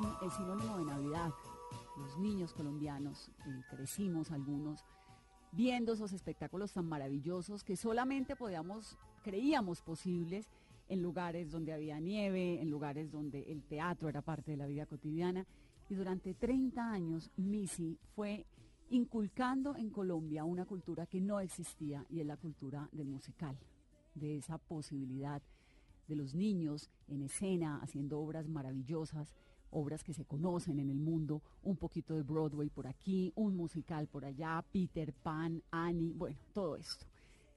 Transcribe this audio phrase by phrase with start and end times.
[0.00, 1.32] Missy es sinónimo de Navidad.
[1.96, 4.84] Los niños colombianos, eh, crecimos algunos,
[5.52, 10.48] viendo esos espectáculos tan maravillosos que solamente podíamos, creíamos posibles
[10.88, 14.86] en lugares donde había nieve, en lugares donde el teatro era parte de la vida
[14.86, 15.46] cotidiana.
[15.88, 18.46] Y durante 30 años, Missy fue
[18.90, 23.58] inculcando en Colombia una cultura que no existía y es la cultura del musical,
[24.14, 25.42] de esa posibilidad
[26.06, 29.34] de los niños en escena haciendo obras maravillosas,
[29.70, 34.06] obras que se conocen en el mundo, un poquito de Broadway por aquí, un musical
[34.06, 37.06] por allá, Peter Pan, Annie, bueno, todo esto.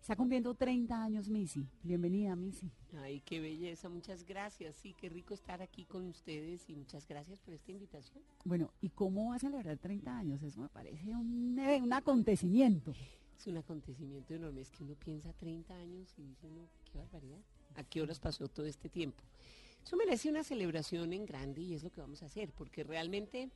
[0.02, 1.64] Está cumpliendo 30 años Missy.
[1.84, 2.72] Bienvenida Missy.
[2.98, 4.76] Ay, qué belleza, muchas gracias.
[4.76, 8.24] Sí, qué rico estar aquí con ustedes y muchas gracias por esta invitación.
[8.44, 10.42] Bueno, ¿y cómo va a celebrar 30 años?
[10.42, 12.96] Eso me parece un, eh, un acontecimiento.
[13.38, 17.40] Es un acontecimiento enorme, es que uno piensa 30 años y dice uno, qué barbaridad.
[17.76, 19.24] ¿A qué horas pasó todo este tiempo?
[19.84, 23.50] Eso merece una celebración en grande y es lo que vamos a hacer, porque realmente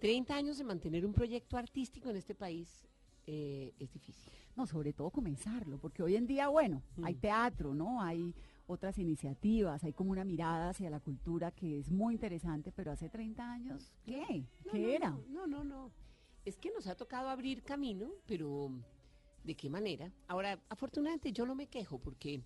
[0.00, 2.86] 30 años de mantener un proyecto artístico en este país
[3.26, 4.32] eh, es difícil.
[4.56, 7.20] No, sobre todo comenzarlo, porque hoy en día, bueno, hay Mm.
[7.20, 8.02] teatro, ¿no?
[8.02, 8.34] Hay
[8.66, 13.08] otras iniciativas, hay como una mirada hacia la cultura que es muy interesante, pero hace
[13.08, 14.44] 30 años, ¿qué?
[14.64, 15.10] No, ¿Qué no, era?
[15.10, 15.92] No, no, no, no.
[16.44, 18.72] Es que nos ha tocado abrir camino, pero
[19.44, 20.12] ¿de qué manera?
[20.26, 22.42] Ahora, afortunadamente yo no me quejo porque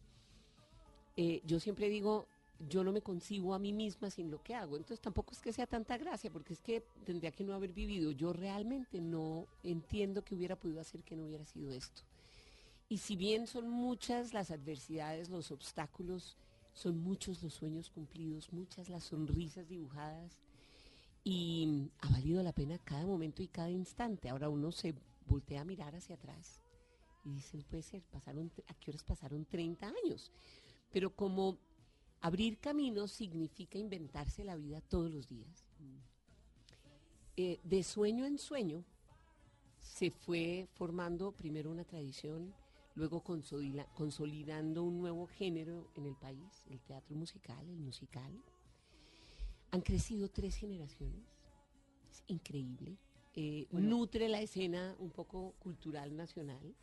[1.17, 2.29] eh, yo siempre digo,
[2.59, 4.77] yo no me concibo a mí misma sin lo que hago.
[4.77, 8.11] Entonces tampoco es que sea tanta gracia, porque es que tendría que no haber vivido.
[8.11, 12.03] Yo realmente no entiendo que hubiera podido hacer que no hubiera sido esto.
[12.89, 16.37] Y si bien son muchas las adversidades, los obstáculos,
[16.73, 20.41] son muchos los sueños cumplidos, muchas las sonrisas dibujadas,
[21.25, 24.29] y ha valido la pena cada momento y cada instante.
[24.29, 24.95] Ahora uno se
[25.27, 26.63] voltea a mirar hacia atrás
[27.25, 30.31] y dice, no puede ser, pasaron, ¿a qué horas pasaron 30 años?
[30.93, 31.59] Pero como
[32.27, 35.65] abrir caminos significa inventarse la vida todos los días.
[37.37, 38.85] Eh, de sueño en sueño
[39.79, 42.53] se fue formando primero una tradición,
[42.97, 48.33] luego consolida- consolidando un nuevo género en el país, el teatro musical, el musical.
[49.71, 51.23] Han crecido tres generaciones,
[52.11, 52.97] es increíble.
[53.37, 53.89] Eh, Bueno.
[53.91, 56.75] nutre la escena un poco cultural nacional.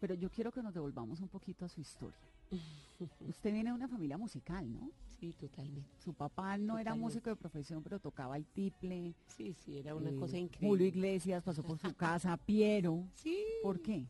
[0.00, 2.27] Pero yo quiero que nos devolvamos un poquito a su historia.
[3.28, 4.90] Usted viene de una familia musical, ¿no?
[5.18, 5.88] Sí, totalmente.
[5.98, 9.14] Su papá no era músico de profesión, pero tocaba el tiple.
[9.26, 10.86] Sí, sí, era una eh, cosa Julio increíble.
[10.86, 13.04] Iglesias pasó por su casa, Piero.
[13.14, 13.36] Sí.
[13.62, 14.06] ¿Por qué?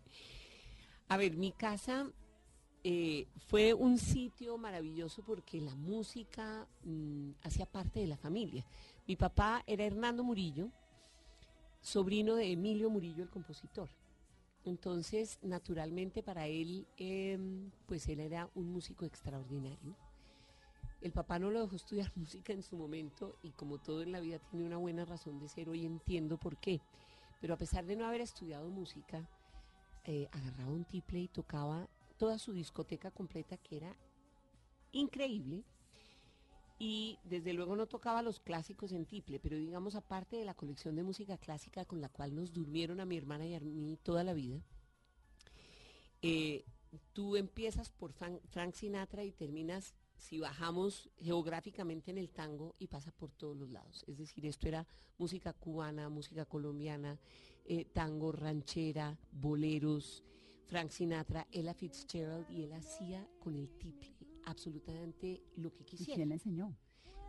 [1.08, 2.10] A ver, mi casa
[2.84, 8.64] eh, fue un sitio maravilloso porque la música mm, hacía parte de la familia.
[9.06, 10.70] Mi papá era Hernando Murillo,
[11.80, 13.88] sobrino de Emilio Murillo, el compositor.
[14.68, 19.96] Entonces, naturalmente para él, em, pues él era un músico extraordinario.
[21.00, 24.20] El papá no lo dejó estudiar música en su momento y como todo en la
[24.20, 26.80] vida tiene una buena razón de ser, hoy entiendo por qué.
[27.40, 29.28] Pero a pesar de no haber estudiado música,
[30.04, 33.96] eh, agarraba un tiple y tocaba toda su discoteca completa, que era
[34.92, 35.64] increíble.
[36.78, 40.94] Y desde luego no tocaba los clásicos en tiple, pero digamos aparte de la colección
[40.94, 44.22] de música clásica con la cual nos durmieron a mi hermana y a mí toda
[44.22, 44.60] la vida,
[46.22, 46.64] eh,
[47.12, 52.88] tú empiezas por Fran- Frank Sinatra y terminas si bajamos geográficamente en el tango y
[52.88, 54.04] pasa por todos los lados.
[54.08, 54.86] Es decir, esto era
[55.16, 57.18] música cubana, música colombiana,
[57.64, 60.24] eh, tango, ranchera, boleros,
[60.66, 64.17] Frank Sinatra, Ella Fitzgerald y él hacía con el tiple
[64.48, 66.14] absolutamente lo que ¿Y quisiera.
[66.16, 66.76] quién le enseñó?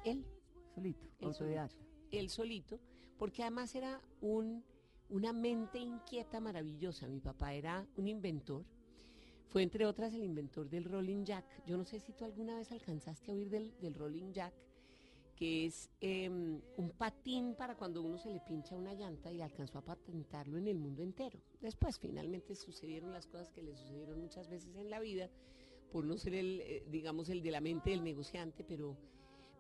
[0.04, 0.26] Él,
[0.74, 1.76] Solito, él autodidacta.
[1.78, 2.80] solito, él solito,
[3.18, 4.64] porque además era un,
[5.10, 7.08] una mente inquieta maravillosa.
[7.08, 8.66] Mi papá era un inventor.
[9.48, 11.46] Fue entre otras el inventor del Rolling Jack.
[11.66, 14.54] Yo no sé si tú alguna vez alcanzaste a oír del, del Rolling Jack,
[15.36, 19.80] que es eh, un patín para cuando uno se le pincha una llanta y alcanzó
[19.80, 21.40] a patentarlo en el mundo entero.
[21.62, 25.30] Después finalmente sucedieron las cosas que le sucedieron muchas veces en la vida,
[25.92, 28.98] por no ser el, eh, digamos, el de la mente del negociante, pero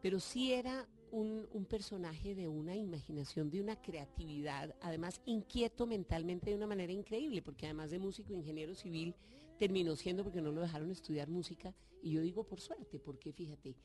[0.02, 6.52] pero sí era un, un personaje de una imaginación, de una creatividad, además inquieto mentalmente
[6.52, 9.16] de una manera increíble, porque además de músico, ingeniero civil,
[9.58, 13.76] terminó siendo porque no lo dejaron estudiar música, y yo digo por suerte, porque fíjate,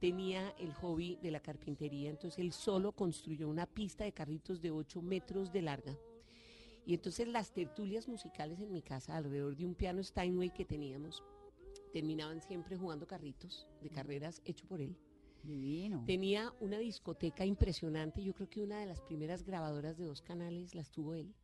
[0.00, 4.70] tenía el hobby de la carpintería, entonces él solo construyó una pista de carritos de
[4.70, 5.98] 8 metros de larga.
[6.86, 11.22] Y entonces las tertulias musicales en mi casa, alrededor de un piano Steinway que teníamos,
[11.88, 14.96] terminaban siempre jugando carritos de carreras hecho por él.
[15.42, 16.02] Divino.
[16.04, 20.74] Tenía una discoteca impresionante, yo creo que una de las primeras grabadoras de dos canales
[20.74, 21.34] las tuvo él.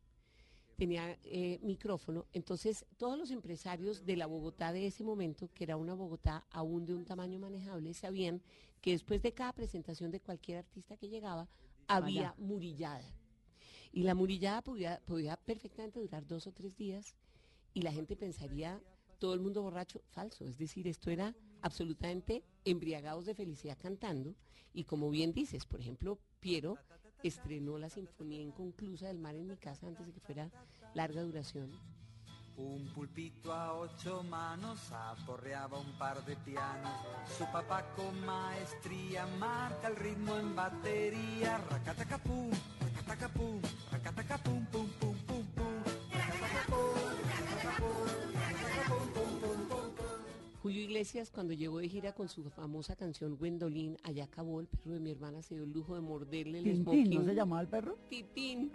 [0.77, 5.77] Tenía eh, micrófono, entonces todos los empresarios de la Bogotá de ese momento, que era
[5.77, 8.41] una Bogotá aún de un tamaño manejable, sabían
[8.81, 11.47] que después de cada presentación de cualquier artista que llegaba,
[11.87, 12.35] había Allá.
[12.37, 13.15] murillada.
[13.93, 17.15] Y la murillada podía, podía perfectamente durar dos o tres días
[17.73, 18.81] y la gente pensaría,
[19.15, 20.45] todo el mundo borracho, falso.
[20.45, 24.35] Es decir, esto era absolutamente embriagados de felicidad cantando.
[24.73, 26.77] Y como bien dices, por ejemplo, Piero
[27.23, 30.51] estrenó la Sinfonía Inconclusa del Mar en mi casa antes de que fuera
[30.93, 31.71] larga duración.
[32.57, 36.93] Un pulpito a ocho manos aporreaba un par de pianos.
[37.37, 41.57] Su papá con maestría marca el ritmo en batería.
[41.69, 45.14] Racatacapum, racatacapum, racatacapum, pum, pum.
[50.65, 54.93] Julio Iglesias, cuando llegó de gira con su famosa canción Gwendolyn, allá acabó el perro
[54.93, 57.19] de mi hermana, se dio el lujo de morderle el Tintín, smoking.
[57.19, 57.97] ¿no se llamaba el perro?
[58.09, 58.71] Titín,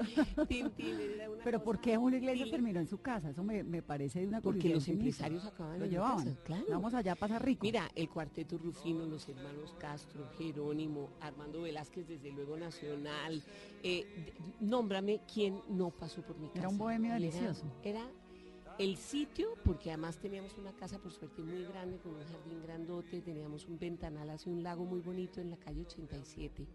[0.46, 3.30] Tintín, era una Pero ¿por qué Julio Iglesias terminó en su casa?
[3.30, 6.24] Eso me, me parece de una Porque los empresarios acababan la llevaban.
[6.26, 6.64] casa, claro.
[6.70, 7.62] Vamos allá a pasar rico.
[7.64, 13.42] Mira, el cuarteto Rufino, los hermanos Castro, Jerónimo, Armando Velázquez, desde luego Nacional.
[13.82, 14.06] Eh,
[14.60, 16.60] nómbrame quién no pasó por mi casa.
[16.60, 17.64] Era un bohemio era- delicioso.
[17.82, 18.06] Era,
[18.80, 23.20] el sitio, porque además teníamos una casa por suerte muy grande, con un jardín grandote,
[23.20, 26.66] teníamos un ventanal hacia un lago muy bonito en la calle 87.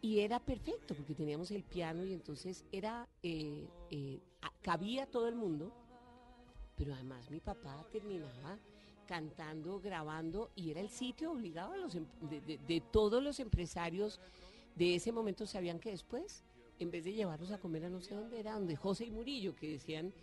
[0.00, 4.18] Y era perfecto, porque teníamos el piano y entonces era, eh, eh,
[4.62, 5.70] cabía todo el mundo,
[6.74, 8.58] pero además mi papá terminaba
[9.06, 14.20] cantando, grabando y era el sitio obligado a los em- de, todos los empresarios
[14.74, 16.44] de ese momento sabían que después,
[16.78, 19.54] en vez de llevarlos a comer a no sé dónde era, donde José y Murillo,
[19.54, 20.14] que decían,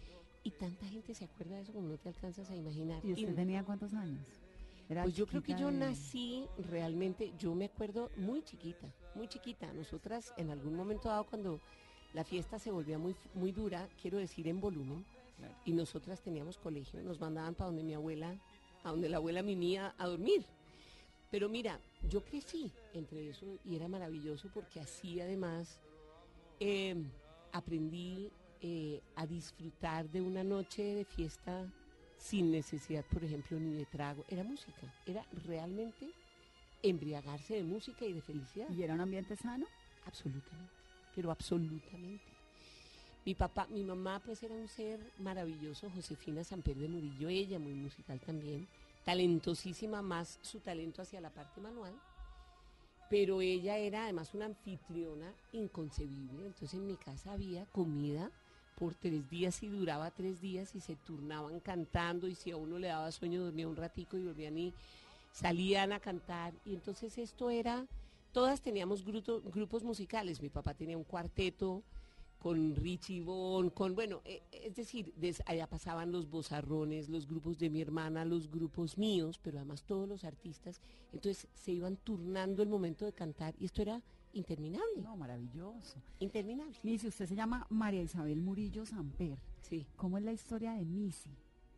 [0.47, 3.03] y tanta gente se acuerda de eso como no te alcanzas a imaginar.
[3.03, 4.25] ¿Y usted Y- tenía cuántos años?
[4.87, 9.73] Era pues yo creo que yo nací realmente, yo me acuerdo muy chiquita, muy chiquita.
[9.73, 11.59] Nosotras en algún momento dado cuando
[12.13, 15.05] la fiesta se volvía muy, muy dura, quiero decir en volumen,
[15.65, 18.33] y nosotras teníamos colegio, nos mandaban para donde mi abuela,
[18.85, 20.45] a donde la abuela mimía a dormir.
[21.29, 25.81] Pero mira, yo crecí entre eso y era maravilloso porque así además
[26.61, 26.95] eh,
[27.51, 31.65] aprendí eh, a disfrutar de una noche de fiesta
[32.17, 34.23] sin necesidad, por ejemplo, ni de trago.
[34.29, 36.09] Era música, era realmente
[36.83, 38.69] embriagarse de música y de felicidad.
[38.69, 39.65] ¿Y era un ambiente sano?
[40.05, 40.73] Absolutamente,
[41.15, 42.23] pero absolutamente.
[43.25, 47.73] Mi papá, mi mamá pues era un ser maravilloso, Josefina Samper de Murillo, ella muy
[47.73, 48.65] musical también,
[49.03, 51.93] talentosísima más su talento hacia la parte manual,
[53.09, 58.31] pero ella era además una anfitriona inconcebible, entonces en mi casa había comida
[58.77, 62.77] por tres días y duraba tres días y se turnaban cantando y si a uno
[62.77, 64.73] le daba sueño dormía un ratico y volvían y
[65.33, 66.53] salían a cantar.
[66.63, 67.87] Y entonces esto era,
[68.31, 71.81] todas teníamos grupo- grupos musicales, mi papá tenía un cuarteto
[72.39, 75.11] con Richie Bon, con, bueno, eh, es decir,
[75.47, 80.07] allá pasaban los bozarrones, los grupos de mi hermana, los grupos míos, pero además todos
[80.07, 80.79] los artistas,
[81.13, 84.03] entonces se iban turnando el momento de cantar y esto era
[84.33, 86.01] interminable, No, maravilloso.
[86.19, 86.77] interminable.
[86.83, 89.37] Missy, usted se llama María Isabel Murillo Samper.
[89.61, 89.85] Sí.
[89.95, 91.29] ¿Cómo es la historia de Missy,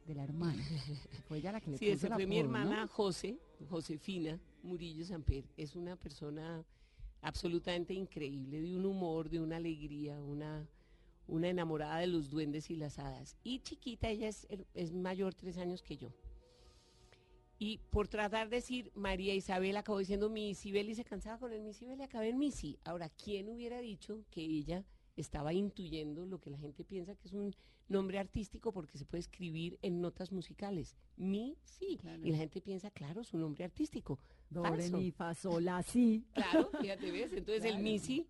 [0.06, 0.62] de la hermana?
[1.28, 3.40] Fue ella la que le Sí, puso esa el fue mi hermana José,
[3.70, 5.46] Josefina Murillo Samper.
[5.58, 6.64] Es una persona
[7.22, 10.68] absolutamente increíble, de un humor, de una alegría, una,
[11.28, 13.36] una enamorada de los duendes y las hadas.
[13.44, 16.12] Y chiquita, ella es, es mayor tres años que yo.
[17.62, 21.52] Y por tratar de decir María Isabel acabó diciendo mi Isabel y se cansaba con
[21.52, 22.80] el mi Isabel y acabé en Missy.
[22.86, 24.86] Ahora, ¿quién hubiera dicho que ella
[25.18, 27.54] estaba intuyendo lo que la gente piensa que es un
[27.90, 30.96] nombre artístico porque se puede escribir en notas musicales?
[31.18, 31.98] Mi, sí.
[32.00, 32.26] Claro.
[32.26, 34.20] Y la gente piensa, claro, es un nombre artístico.
[34.50, 36.24] Do, re, mi, fa, sol, la, si.
[36.34, 37.34] Claro, fíjate, ¿ves?
[37.34, 38.26] Entonces el Claro.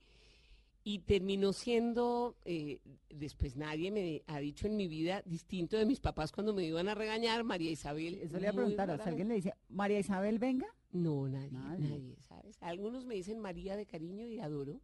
[0.83, 5.99] Y terminó siendo, eh, después nadie me ha dicho en mi vida, distinto de mis
[5.99, 8.15] papás cuando me iban a regañar, María Isabel.
[8.15, 10.67] Eso le a preguntar, alguien le dice, María Isabel, venga.
[10.91, 11.89] No, nadie, Nadie.
[11.89, 12.57] nadie, ¿sabes?
[12.61, 14.79] Algunos me dicen María de cariño y adoro.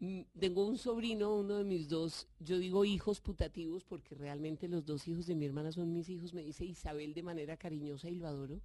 [0.00, 4.84] Mm, Tengo un sobrino, uno de mis dos, yo digo hijos putativos porque realmente los
[4.84, 8.16] dos hijos de mi hermana son mis hijos, me dice Isabel de manera cariñosa y
[8.16, 8.60] lo adoro.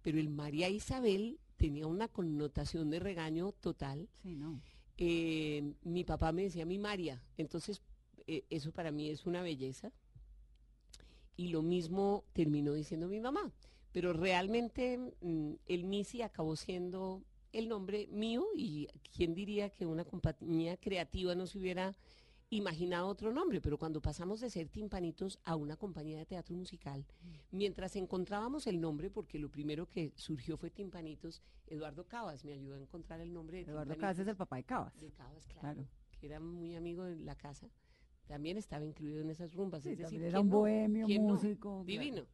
[0.00, 4.08] Pero el María Isabel tenía una connotación de regaño total.
[4.22, 4.62] Sí, no.
[4.98, 7.82] Eh, mi papá me decía mi María, entonces
[8.26, 9.92] eh, eso para mí es una belleza.
[11.36, 13.52] Y lo mismo terminó diciendo mi mamá.
[13.92, 17.22] Pero realmente mm, el Missy acabó siendo
[17.52, 21.96] el nombre mío y quién diría que una compañía creativa no se hubiera
[22.50, 27.04] imaginado otro nombre, pero cuando pasamos de ser timpanitos a una compañía de teatro musical,
[27.50, 32.76] mientras encontrábamos el nombre, porque lo primero que surgió fue timpanitos, Eduardo Cabas me ayudó
[32.76, 34.00] a encontrar el nombre de Eduardo Timpanitos.
[34.00, 35.00] Casas es el papá de Cabas.
[35.00, 35.88] De Cabas, claro, Claro.
[36.20, 37.68] Que era muy amigo de la casa.
[38.26, 39.82] También estaba incluido en esas rumbas.
[39.82, 40.56] Sí, es decir, era ¿quién un no?
[40.58, 41.84] bohemio, músico, claro.
[41.84, 42.26] Divino.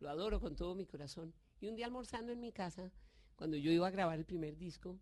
[0.00, 1.32] Lo adoro con todo mi corazón.
[1.60, 2.90] Y un día almorzando en mi casa,
[3.36, 4.98] cuando yo iba a grabar el primer disco,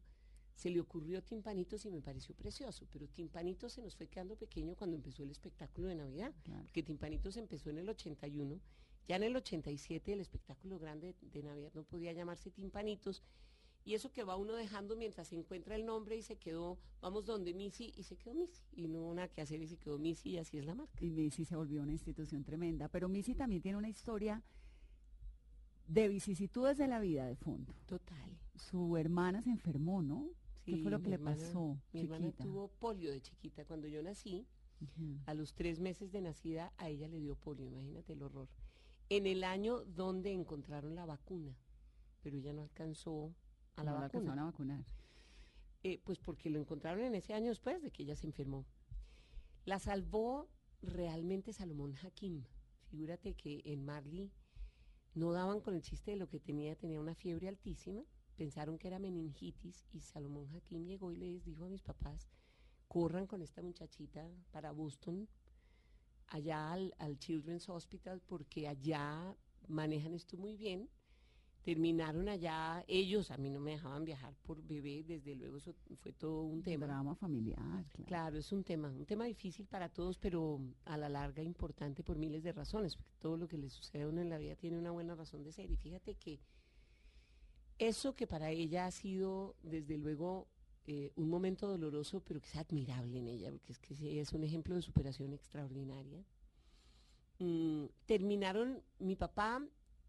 [0.55, 2.87] se le ocurrió Timpanitos y me pareció precioso.
[2.93, 6.33] Pero Timpanitos se nos fue quedando pequeño cuando empezó el espectáculo de Navidad.
[6.45, 6.63] Claro.
[6.65, 8.61] Porque Timpanitos empezó en el 81.
[9.09, 13.23] Ya en el 87 el espectáculo grande de Navidad no podía llamarse Timpanitos.
[13.85, 17.25] Y eso que va uno dejando mientras se encuentra el nombre y se quedó, vamos
[17.25, 18.63] donde Missy y se quedó Missy.
[18.73, 21.03] Y no hubo nada que hacer y se quedó Missy y así es la marca.
[21.03, 22.89] Y Missy se volvió una institución tremenda.
[22.89, 24.43] Pero Missy también tiene una historia
[25.87, 27.75] de vicisitudes de la vida de fondo.
[27.87, 28.39] Total.
[28.55, 30.29] Su hermana se enfermó, ¿no?
[30.71, 31.79] ¿Qué fue lo que le hermana- pasó?
[31.93, 33.65] Mi hermana tuvo polio de chiquita.
[33.65, 34.47] Cuando yo nací,
[35.27, 37.67] a los tres meses de nacida, a ella le dio polio.
[37.67, 38.49] Imagínate el horror.
[39.09, 41.57] En el año donde encontraron la vacuna,
[42.23, 43.35] pero ella no alcanzó
[43.77, 44.05] a la No vacuna.
[44.05, 44.85] alcanzaron a vacunar.
[45.83, 48.65] Eh, pues porque lo encontraron en ese año después de que ella se enfermó.
[49.65, 50.49] La salvó
[50.83, 52.45] realmente Salomón Hakim.
[52.91, 54.31] Figúrate que en Marley
[55.15, 58.03] no daban con el chiste de lo que tenía, tenía una fiebre altísima,
[58.41, 62.27] pensaron que era meningitis y Salomón Hakim llegó y les dijo a mis papás,
[62.89, 65.29] corran con esta muchachita para Boston,
[66.29, 69.37] allá al, al Children's Hospital, porque allá
[69.69, 70.89] manejan esto muy bien.
[71.63, 76.15] Terminaron allá, ellos a mí no me dejaban viajar por bebé, desde luego eso fue
[76.15, 76.87] todo un tema.
[76.87, 78.07] Drama familiar, claro.
[78.07, 82.17] Claro, es un tema, un tema difícil para todos, pero a la larga importante por
[82.17, 84.79] miles de razones, porque todo lo que le sucede a uno en la vida tiene
[84.79, 85.71] una buena razón de ser.
[85.71, 86.41] Y fíjate que
[87.81, 90.47] eso que para ella ha sido, desde luego,
[90.87, 94.45] eh, un momento doloroso, pero que es admirable en ella, porque es que es un
[94.45, 96.23] ejemplo de superación extraordinaria.
[97.39, 99.67] Mm, terminaron mi papá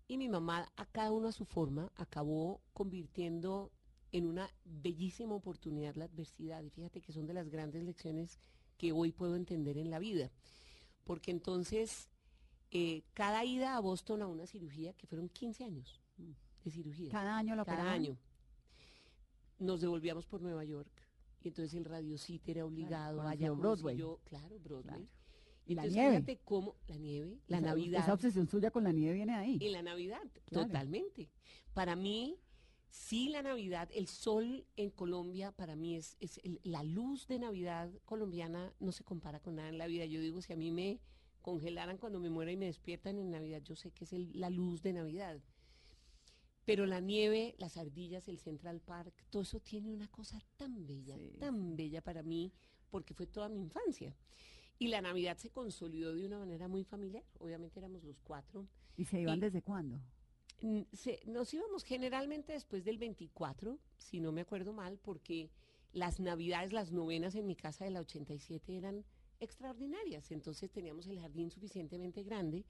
[0.09, 3.71] y mi mamá, a cada uno a su forma, acabó convirtiendo
[4.11, 6.61] en una bellísima oportunidad la adversidad.
[6.63, 8.37] Y fíjate que son de las grandes lecciones
[8.77, 10.29] que hoy puedo entender en la vida.
[11.05, 12.09] Porque entonces,
[12.71, 16.01] eh, cada ida a Boston a una cirugía, que fueron 15 años
[16.63, 17.11] de cirugía.
[17.11, 18.01] Cada año la Cada operaban.
[18.01, 18.17] año.
[19.59, 20.89] Nos devolvíamos por Nueva York.
[21.43, 23.17] Y entonces el radiocite era obligado.
[23.17, 23.97] conoció allá conocí Broadway.
[23.97, 24.83] yo- claro, Broadway.
[24.83, 25.07] Claro.
[25.65, 26.15] Y Y la entonces nieve.
[26.17, 28.01] fíjate cómo, la nieve, la Esa- Navidad.
[28.01, 29.57] Esa obsesión suya con la nieve viene ahí.
[29.61, 30.67] En la Navidad, Claro.
[30.67, 31.29] totalmente.
[31.73, 32.37] Para mí,
[32.89, 37.39] sí, la Navidad, el sol en Colombia, para mí es, es el- la luz de
[37.39, 40.05] Navidad colombiana no se compara con nada en la vida.
[40.05, 40.99] Yo digo, si a mí me
[41.41, 44.49] congelaran cuando me muera y me despiertan en Navidad, yo sé que es el- la
[44.49, 45.39] luz de Navidad.
[46.65, 51.15] Pero la nieve, las ardillas, el Central Park, todo eso tiene una cosa tan bella,
[51.17, 52.51] Sí, tan bella para mí,
[52.89, 54.15] porque fue toda mi infancia.
[54.77, 57.23] Y la Navidad se consolidó de una manera muy familiar.
[57.39, 58.67] Obviamente éramos los cuatro.
[58.97, 59.99] ¿Y se iban y- desde cuándo?
[60.93, 65.49] Se- nos íbamos generalmente después del 24, si no me acuerdo mal, porque
[65.93, 69.03] las navidades, las novenas en mi casa de la 87 eran
[69.39, 70.31] extraordinarias.
[70.31, 72.63] Entonces teníamos el jardín suficientemente grande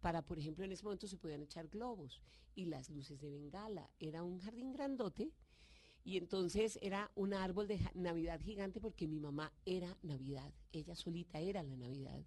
[0.00, 2.22] para, por ejemplo, en ese momento se podían echar globos
[2.54, 3.90] y las luces de bengala.
[3.98, 5.32] Era un jardín grandote
[6.04, 11.40] y entonces era un árbol de Navidad gigante porque mi mamá era Navidad, ella solita
[11.40, 12.24] era la Navidad.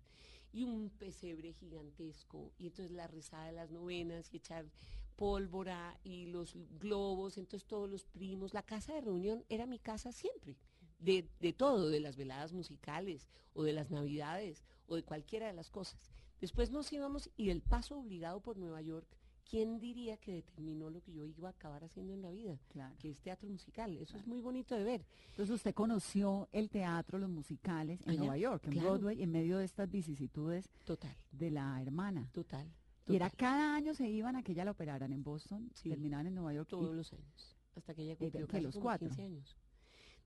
[0.52, 4.68] Y un pesebre gigantesco, y entonces la rezada de las novenas, y echar
[5.16, 8.54] pólvora, y los globos, entonces todos los primos.
[8.54, 10.56] La casa de reunión era mi casa siempre,
[11.04, 15.54] de, de todo, de las veladas musicales, o de las navidades, o de cualquiera de
[15.54, 16.12] las cosas.
[16.42, 19.08] Después nos íbamos, y el paso obligado por Nueva York,
[19.50, 22.60] ¿quién diría que determinó lo que yo iba a acabar haciendo en la vida?
[22.70, 22.96] Claro.
[23.00, 23.96] Que es teatro musical.
[23.98, 25.06] Eso es muy bonito de ver.
[25.30, 28.90] Entonces usted conoció el teatro, los musicales en Allá, Nueva York, en claro.
[28.94, 32.30] Broadway, en medio de estas vicisitudes Total, de la hermana.
[32.34, 32.72] total.
[33.06, 35.90] Y era cada año se iban a que ella la operaran en Boston, Sí.
[35.90, 36.68] terminaban en Nueva York.
[36.70, 39.08] y- todos los años, hasta que ella cumplió ¿que los como cuatro?
[39.10, 39.58] 15 años.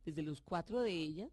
[0.08, 1.30] Desde los cuatro de ella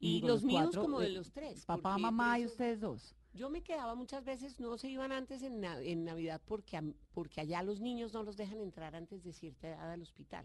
[0.00, 1.64] y los, míos cuatro, como de eh, los tres.
[1.64, 3.14] Papá, mamá y ustedes dos.
[3.32, 7.40] Yo me quedaba muchas veces, no se iban antes en, na- en Navidad porque, porque
[7.40, 10.44] allá los niños no los dejan entrar antes de cierta edad al hospital.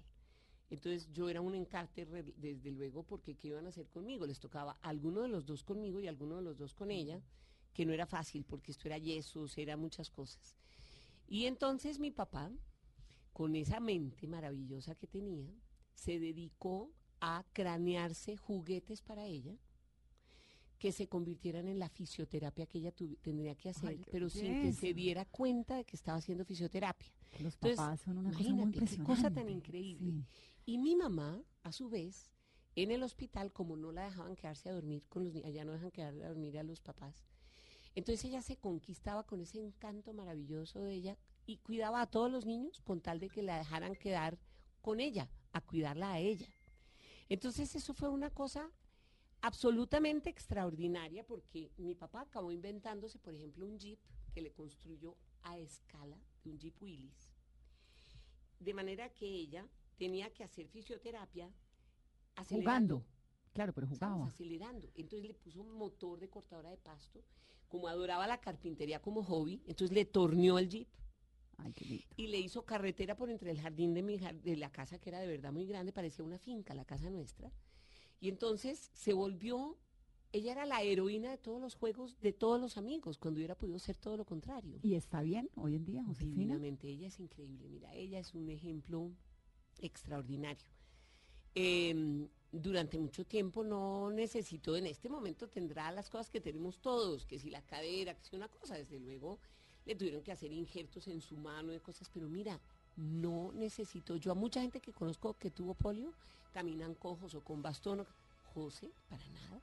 [0.69, 4.27] Entonces yo era un encarte desde luego porque ¿qué iban a hacer conmigo?
[4.27, 7.19] Les tocaba alguno de los dos conmigo y alguno de los dos con ella,
[7.73, 10.55] que no era fácil porque esto era yesos, era muchas cosas.
[11.27, 12.51] Y entonces mi papá,
[13.33, 15.49] con esa mente maravillosa que tenía,
[15.95, 16.91] se dedicó
[17.21, 19.57] a cranearse juguetes para ella
[20.79, 24.73] que se convirtieran en la fisioterapia que ella tendría que hacer, Ay, pero sin que
[24.73, 27.11] se diera cuenta de que estaba haciendo fisioterapia.
[27.39, 30.11] Los Entonces, papás son una cosa muy qué cosa tan increíble.
[30.11, 30.25] Sí.
[30.65, 32.31] Y mi mamá, a su vez,
[32.75, 35.71] en el hospital, como no la dejaban quedarse a dormir con los niños, allá no
[35.71, 37.25] dejan quedar a dormir a los papás.
[37.95, 42.45] Entonces ella se conquistaba con ese encanto maravilloso de ella y cuidaba a todos los
[42.45, 44.37] niños con tal de que la dejaran quedar
[44.81, 46.47] con ella, a cuidarla a ella.
[47.29, 48.69] Entonces eso fue una cosa
[49.41, 53.99] absolutamente extraordinaria porque mi papá acabó inventándose, por ejemplo, un jeep
[54.33, 57.31] que le construyó a escala, de un jeep Willys.
[58.59, 59.67] De manera que ella
[59.97, 61.51] tenía que hacer fisioterapia
[62.35, 62.95] acelerando.
[62.97, 63.15] Jugando.
[63.53, 63.99] Claro, pero ¿sabes?
[63.99, 64.27] jugaba.
[64.27, 64.91] acelerando.
[64.95, 67.23] Entonces le puso un motor de cortadora de pasto,
[67.67, 70.87] como adoraba la carpintería como hobby, entonces le torneó el jeep
[71.57, 72.05] Ay, qué lindo.
[72.17, 75.19] y le hizo carretera por entre el jardín de, mi, de la casa, que era
[75.19, 77.51] de verdad muy grande, parecía una finca, la casa nuestra.
[78.19, 79.77] Y entonces se volvió,
[80.31, 83.79] ella era la heroína de todos los juegos, de todos los amigos, cuando hubiera podido
[83.79, 84.79] ser todo lo contrario.
[84.81, 86.35] ¿Y está bien hoy en día, Josefina?
[86.35, 89.11] Divinamente, ella es increíble, mira, ella es un ejemplo
[89.79, 90.69] extraordinario.
[91.53, 97.25] Eh, durante mucho tiempo no necesitó, en este momento tendrá las cosas que tenemos todos,
[97.25, 99.39] que si la cadera, que si una cosa, desde luego
[99.85, 102.59] le tuvieron que hacer injertos en su mano de cosas, pero mira,
[102.97, 104.15] no necesitó.
[104.15, 106.11] Yo a mucha gente que conozco que tuvo polio,
[106.53, 108.05] caminan cojos o con bastón,
[108.53, 109.61] José, para nada.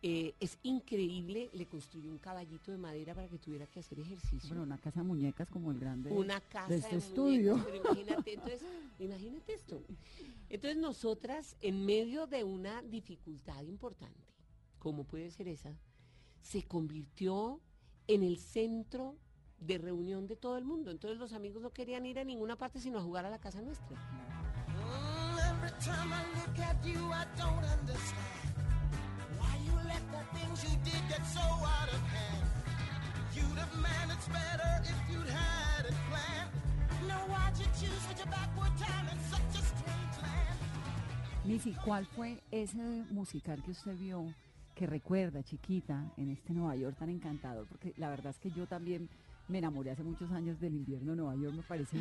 [0.00, 4.48] Eh, es increíble, le construyó un caballito de madera para que tuviera que hacer ejercicio
[4.48, 7.60] Bueno, una casa de muñecas como el grande una casa de de, este muñecas, estudio.
[7.64, 8.62] pero imagínate, entonces,
[9.00, 9.82] imagínate esto.
[10.48, 14.22] Entonces nosotras, en medio de una dificultad importante,
[14.78, 15.74] como puede ser esa,
[16.42, 17.60] se convirtió
[18.08, 19.16] en el centro
[19.60, 20.90] de reunión de todo el mundo.
[20.90, 23.60] Entonces los amigos no querían ir a ninguna parte sino a jugar a la casa
[23.60, 23.96] nuestra.
[25.50, 28.54] Every time I look at you, I don't understand
[29.38, 32.46] why you let the things you did get so out of hand.
[33.34, 36.50] You'd have managed better if you'd had it planned.
[37.06, 40.58] Now why'd you choose such a backward time and such a strange land?
[41.44, 44.32] Missy, ¿cuál fue ese musical que usted vio
[44.78, 47.66] que recuerda, chiquita, en este Nueva York tan encantador?
[47.66, 49.08] Porque la verdad es que yo también
[49.48, 51.98] me enamoré hace muchos años del invierno de Nueva York, me parece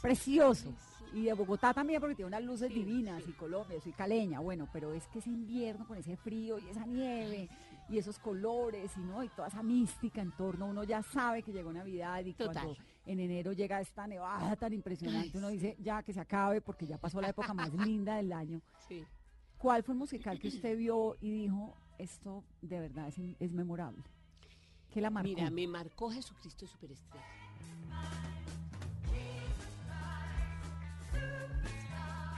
[0.00, 0.72] precioso.
[1.12, 4.68] Y de Bogotá también, porque tiene unas luces Sí, divinas, y Colombia, soy caleña, bueno,
[4.72, 7.48] pero es que ese invierno con ese frío y esa nieve
[7.88, 11.52] y esos colores y no y toda esa mística en torno, uno ya sabe que
[11.52, 12.54] llegó Navidad y Total.
[12.54, 16.86] cuando en enero llega esta nevada tan impresionante, uno dice ya que se acabe porque
[16.86, 18.60] ya pasó la época más linda del año.
[19.58, 24.02] ¿Cuál fue el musical que usted vio y dijo, esto de verdad es, es memorable?
[24.92, 25.28] ¿Qué la marcó?
[25.28, 27.24] Mira, me marcó Jesucristo Superestrella.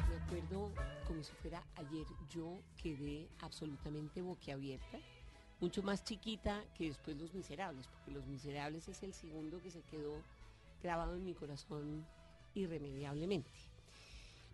[0.08, 0.72] Me acuerdo
[1.06, 4.98] como si fuera ayer, yo quedé absolutamente boquiabierta,
[5.60, 9.82] mucho más chiquita que después Los Miserables, porque Los Miserables es el segundo que se
[9.82, 10.22] quedó
[10.82, 12.06] grabado en mi corazón
[12.54, 13.50] irremediablemente.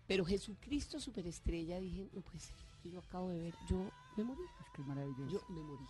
[0.07, 4.69] Pero Jesucristo Superestrella, dije, no puede ser, yo acabo de ver, yo me morí, Es
[4.71, 5.29] que es maravilloso.
[5.29, 5.85] yo me morí.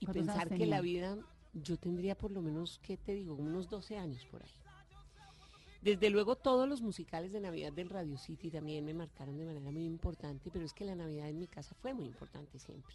[0.00, 1.16] Y ¿Cuántos años pensar que la vida,
[1.54, 3.34] yo tendría por lo menos, ¿qué te digo?
[3.34, 4.50] Unos 12 años por ahí.
[5.82, 9.70] Desde luego todos los musicales de Navidad del Radio City también me marcaron de manera
[9.70, 12.94] muy importante, pero es que la Navidad en mi casa fue muy importante siempre.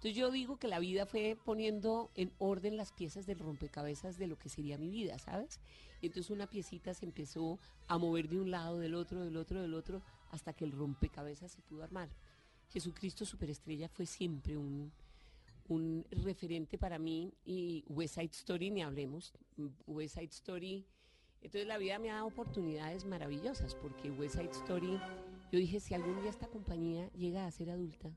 [0.00, 4.26] Entonces yo digo que la vida fue poniendo en orden las piezas del rompecabezas de
[4.26, 5.60] lo que sería mi vida, ¿sabes?
[6.00, 9.60] Y entonces una piecita se empezó a mover de un lado, del otro, del otro,
[9.60, 12.08] del otro, hasta que el rompecabezas se pudo armar.
[12.70, 14.92] Jesucristo Superestrella fue siempre un,
[15.68, 19.32] un referente para mí y West Side Story ni hablemos.
[19.86, 20.86] West Side Story,
[21.42, 25.00] entonces la vida me ha dado oportunidades maravillosas porque West Side Story,
[25.52, 28.10] yo dije, si algún día esta compañía llega a ser adulta,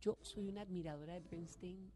[0.00, 1.92] yo soy una admiradora de Bernstein,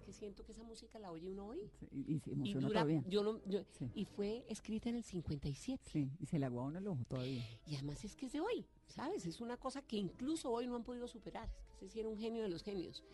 [0.00, 1.60] es que siento que esa música la oye uno hoy.
[1.78, 3.04] Sí, Y, y se Y dura, todavía.
[3.08, 3.90] yo no, yo- Sí.
[3.94, 5.82] y fue escrita en el 57.
[5.90, 7.42] Sí, y se le agua uno el ojo todavía.
[7.66, 9.26] Y además es que es de hoy, ¿sabes?
[9.26, 11.48] Es una cosa que incluso hoy no han podido superar.
[11.70, 13.04] Es que ese sí era un genio de los genios.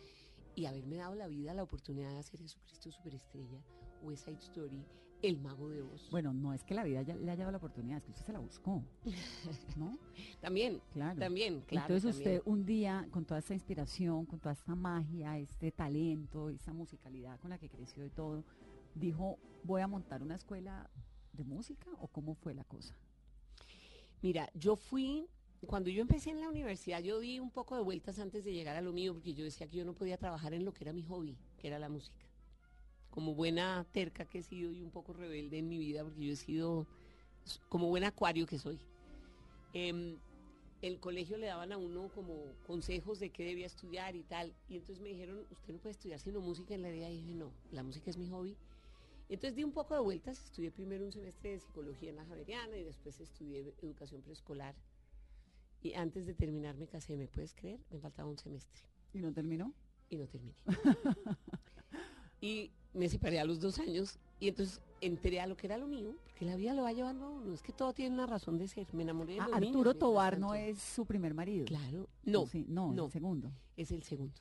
[0.55, 3.61] Y haberme dado la vida, la oportunidad de hacer Jesucristo Superestrella,
[4.01, 4.83] West Side Story,
[5.21, 6.07] El Mago de Oz.
[6.11, 8.25] Bueno, no es que la vida ya- le haya dado la oportunidad, es que usted
[8.25, 8.83] se la buscó.
[9.75, 9.97] ¿No?
[10.41, 11.19] también, Claro.
[11.19, 11.87] también, claro.
[11.93, 12.37] Entonces también.
[12.39, 17.39] usted un día, con toda esta inspiración, con toda esta magia, este talento, esta musicalidad
[17.39, 18.43] con la que creció y todo,
[18.93, 20.89] dijo, voy a montar una escuela
[21.33, 22.95] de música o cómo fue la cosa?
[24.21, 25.27] Mira, yo fui,
[25.65, 28.75] cuando yo empecé en la universidad, yo di un poco de vueltas antes de llegar
[28.75, 30.93] a lo mío, porque yo decía que yo no podía trabajar en lo que era
[30.93, 32.25] mi hobby, que era la música.
[33.17, 36.33] Como buena terca que he sido y un poco rebelde en mi vida, porque yo
[36.33, 36.85] he sido
[37.67, 38.77] como buen acuario que soy.
[39.73, 40.19] Em,
[40.83, 44.75] el colegio le daban a uno como consejos de qué debía estudiar y tal, y
[44.75, 47.51] entonces me dijeron, usted no puede estudiar sino música en la vida, y dije, no,
[47.71, 48.55] la música es mi hobby.
[49.29, 52.77] Entonces di un poco de vueltas, estudié primero un semestre de psicología en la Javeriana
[52.77, 54.75] y después estudié educación preescolar.
[55.81, 57.79] Y antes de terminar me casé, ¿me puedes creer?
[57.89, 59.73] Me faltaba un semestre ¿Y no terminó?
[60.07, 60.53] y no terminé.
[62.41, 65.87] y me separé a los dos años y entonces entré a lo que era lo
[65.87, 67.53] mío, porque la vida lo va llevando a uno.
[67.53, 68.87] Es que todo tiene una razón de ser.
[68.93, 71.65] Me enamoré de Ah, los niños Arturo mientras Tobar no es su primer marido.
[71.65, 72.07] Claro.
[72.23, 73.05] No, Sí, no, no.
[73.05, 73.51] el segundo.
[73.75, 74.33] es el segundo.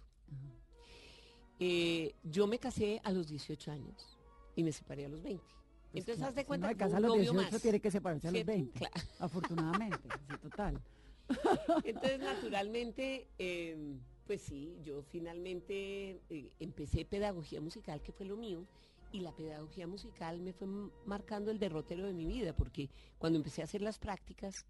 [1.58, 4.18] Eh, yo me casé a los 18 años
[4.54, 5.42] y me separé a los 20.
[5.42, 5.54] Pues
[6.02, 7.52] Entonces, claro, haz de si cuenta uno que se fue casa a los novio 18
[7.52, 7.62] más.
[7.62, 8.52] tiene que separarse a los ¿Cierto?
[8.52, 8.78] 20.
[8.78, 8.94] Claro.
[9.18, 10.80] Afortunadamente, sí, total.
[11.84, 18.66] Entonces, naturalmente, eh, pues sí, yo finalmente eh, empecé pedagogía musical, que fue lo mío,
[19.12, 20.66] y la pedagogía musical me fue
[21.06, 24.66] marcando el derrotero de mi vida, porque cuando empecé a hacer las prácticas,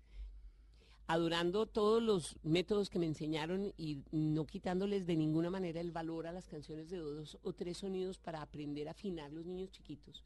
[1.06, 6.26] adorando todos los métodos que me enseñaron y no quitándoles de ninguna manera el valor
[6.26, 10.24] a las canciones de dos o tres sonidos para aprender a afinar los niños chiquitos.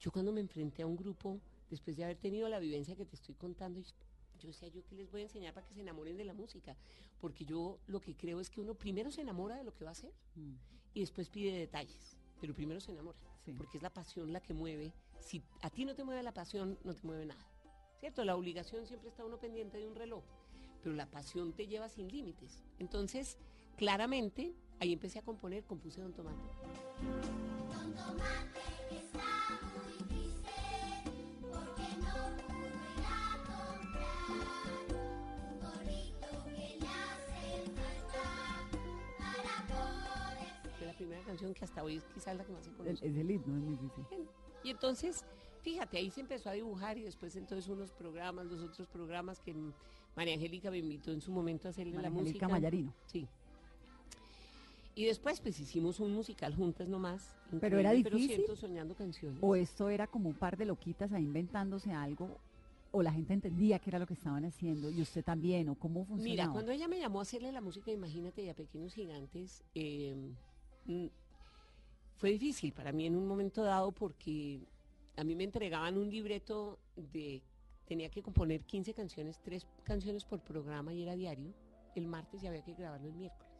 [0.00, 3.16] Yo cuando me enfrenté a un grupo, después de haber tenido la vivencia que te
[3.16, 3.80] estoy contando,
[4.44, 6.76] yo decía, ¿yo qué les voy a enseñar para que se enamoren de la música?
[7.20, 9.90] Porque yo lo que creo es que uno primero se enamora de lo que va
[9.90, 10.54] a hacer Mm.
[10.94, 13.52] y después pide detalles, pero primero se enamora, Sí.
[13.56, 14.92] porque es la pasión la que mueve.
[15.20, 17.44] Si a ti no te mueve la pasión, no te mueve nada.
[18.00, 18.24] ¿Cierto?
[18.24, 20.22] La obligación siempre está uno pendiente de un reloj,
[20.82, 22.62] pero la pasión te lleva sin límites.
[22.78, 23.38] Entonces,
[23.78, 26.48] claramente, ahí empecé a componer, compuse Don Tomate.
[27.68, 28.63] Fue la
[41.24, 43.06] canción que hasta hoy es quizás la que más se conoce.
[43.06, 44.28] es el himno, es muy difícil.
[44.62, 45.24] Y entonces,
[45.62, 49.54] fíjate, ahí se empezó a dibujar y después entonces unos programas, los otros programas que
[50.16, 52.48] María Angélica me invitó en su momento a hacerle María la Angélica música.
[52.48, 52.94] Mayarino.
[53.06, 53.26] Sí.
[54.96, 57.36] Y después pues hicimos un musical juntas nomás.
[57.60, 58.28] Pero era difícil.
[58.28, 59.38] Pero siento soñando canciones.
[59.42, 62.38] ¿O esto era como un par de loquitas ahí inventándose algo?
[62.92, 64.88] ¿O la gente entendía que era lo que estaban haciendo?
[64.88, 65.68] ¿Y usted también?
[65.68, 66.42] ¿O cómo funcionaba?
[66.42, 70.14] Mira, cuando ella me llamó a hacerle la música, imagínate, y a Pequeños Gigantes, eh,
[72.16, 74.66] fue difícil para mí en un momento dado porque
[75.16, 77.42] a mí me entregaban un libreto de,
[77.86, 81.54] tenía que componer 15 canciones, tres canciones por programa y era diario,
[81.94, 83.52] el martes y había que grabarlo el miércoles.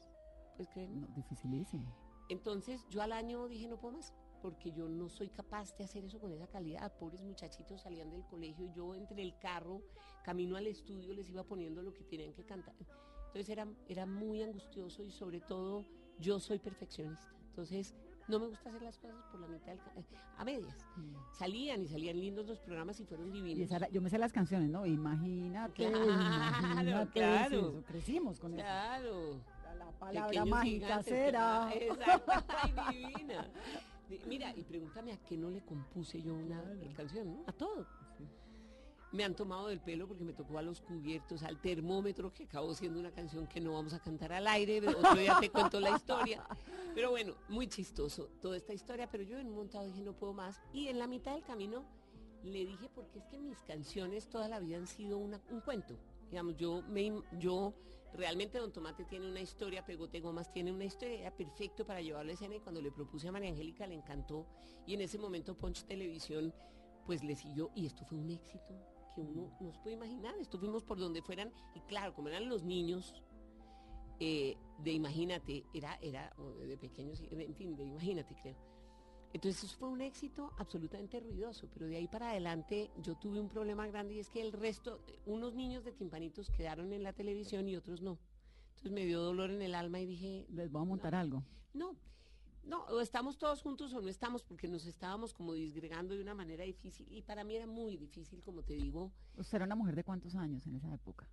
[0.57, 0.91] ¿Puedes creer?
[0.91, 1.93] No, dificilísimo.
[2.29, 6.05] Entonces yo al año dije no puedo más, porque yo no soy capaz de hacer
[6.05, 6.93] eso con esa calidad.
[6.99, 9.83] Pobres muchachitos salían del colegio y yo entre el carro,
[10.23, 12.75] camino al estudio, les iba poniendo lo que tenían que cantar.
[13.27, 15.85] Entonces era, era muy angustioso y sobre todo
[16.21, 17.29] yo soy perfeccionista.
[17.51, 17.95] Entonces
[18.29, 19.81] no me gusta hacer las cosas por la mitad, del
[20.37, 20.87] a medias.
[21.33, 23.71] Salían y salían lindos los programas y fueron divinos.
[23.71, 24.85] Y yo me sé las canciones, ¿no?
[24.87, 27.13] Imagínate, Claro, imagínate.
[27.13, 27.49] claro.
[27.51, 28.63] sí, eso, crecimos con eso.
[28.63, 29.41] Claro.
[29.65, 31.71] La, la palabra Pequeños mágica será.
[31.71, 32.43] claro, Exacto,
[32.87, 33.49] ay, divina.
[34.09, 36.63] Di- Mira, y pregúntame a qué no le compuse yo una
[36.97, 37.45] canción, ¿no?
[37.47, 37.87] A todo.
[39.15, 42.75] Me han tomado del pelo porque me tocó a los cubiertos, al termómetro, que acabó
[42.75, 44.87] siendo una canción que no vamos a cantar al aire.
[44.89, 46.45] Otro día te cuento la historia.
[46.97, 49.09] Pero bueno, muy chistoso toda esta historia.
[49.09, 50.61] Pero yo en un montado dije, no puedo más.
[50.73, 51.85] Y en la mitad del camino
[52.43, 55.97] le dije, porque es que mis canciones toda la vida han sido una- un cuento.
[56.31, 57.73] Digamos, yo, me, yo
[58.15, 62.33] realmente Don Tomate tiene una historia, Pegote Gomas tiene una historia, era perfecto para llevarlo
[62.33, 64.45] a escena y cuando le propuse a María Angélica le encantó
[64.87, 66.53] y en ese momento Punch Televisión
[67.07, 68.75] pues le siguió y esto fue un éxito
[69.15, 72.63] que uno no se puede imaginar, estuvimos por donde fueran y claro, como eran los
[72.63, 73.15] niños
[74.21, 76.35] eh, de Imagínate, era, era
[76.67, 78.57] de pequeños, en fin, de Imagínate creo.
[79.33, 83.49] Entonces eso fue un éxito absolutamente ruidoso, pero de ahí para adelante yo tuve un
[83.49, 87.69] problema grande y es que el resto, unos niños de timpanitos quedaron en la televisión
[87.69, 88.19] y otros no.
[88.69, 91.43] Entonces me dio dolor en el alma y dije, Les voy a montar algo.
[91.73, 91.97] no,
[92.67, 96.35] No, o estamos todos juntos o no estamos porque nos estábamos como disgregando de una
[96.35, 99.13] manera difícil y para mí era muy difícil, como te digo.
[99.37, 101.29] ¿Usted era una mujer de cuántos años en esa época?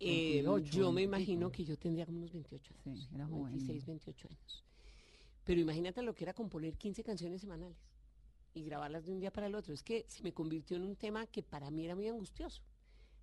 [0.00, 2.98] Eh, 28, yo me 20 y imagino que yo tendría como unos 28 años.
[3.08, 3.52] Sí, era joven.
[3.52, 4.64] 26, 28 años.
[5.44, 7.78] Pero imagínate lo que era componer 15 canciones semanales
[8.54, 9.72] y grabarlas de un día para el otro.
[9.72, 12.62] Es que se me convirtió en un tema que para mí era muy angustioso.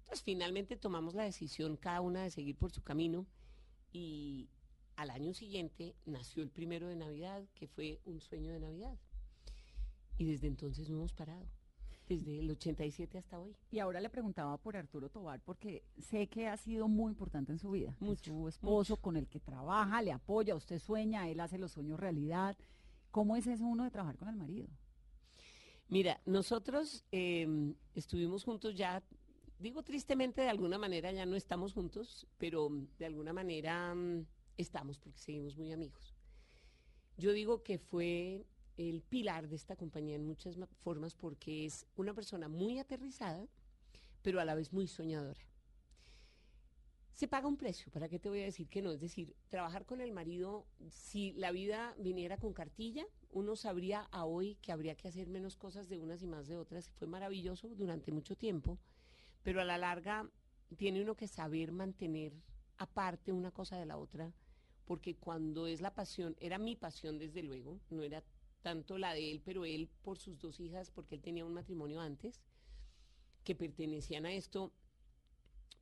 [0.01, 3.25] Entonces finalmente tomamos la decisión cada una de seguir por su camino
[3.93, 4.49] y
[5.01, 8.99] al año siguiente nació el primero de Navidad, que fue un sueño de Navidad.
[10.19, 11.47] Y desde entonces no hemos parado.
[12.07, 13.55] Desde el 87 hasta hoy.
[13.71, 17.57] Y ahora le preguntaba por Arturo Tobar porque sé que ha sido muy importante en
[17.57, 17.95] su vida.
[17.99, 19.01] Mucho, su esposo mucho.
[19.01, 22.55] con el que trabaja, le apoya, usted sueña, él hace los sueños realidad.
[23.09, 24.67] ¿Cómo es eso uno de trabajar con el marido?
[25.87, 29.01] Mira, nosotros eh, estuvimos juntos ya,
[29.57, 34.25] digo tristemente de alguna manera ya no estamos juntos, pero de alguna manera mm,
[34.61, 36.15] estamos porque seguimos muy amigos.
[37.17, 38.45] Yo digo que fue
[38.77, 43.47] el pilar de esta compañía en muchas ma- formas porque es una persona muy aterrizada,
[44.21, 45.41] pero a la vez muy soñadora.
[47.13, 48.91] Se paga un precio, ¿para qué te voy a decir que no?
[48.91, 54.25] Es decir, trabajar con el marido, si la vida viniera con cartilla, uno sabría a
[54.25, 56.89] hoy que habría que hacer menos cosas de unas y más de otras.
[56.89, 58.79] Fue maravilloso durante mucho tiempo,
[59.43, 60.31] pero a la larga
[60.77, 62.33] tiene uno que saber mantener
[62.77, 64.33] aparte una cosa de la otra,
[64.91, 68.21] porque cuando es la pasión, era mi pasión desde luego, no era
[68.61, 72.01] tanto la de él, pero él por sus dos hijas, porque él tenía un matrimonio
[72.01, 72.41] antes,
[73.45, 74.73] que pertenecían a esto,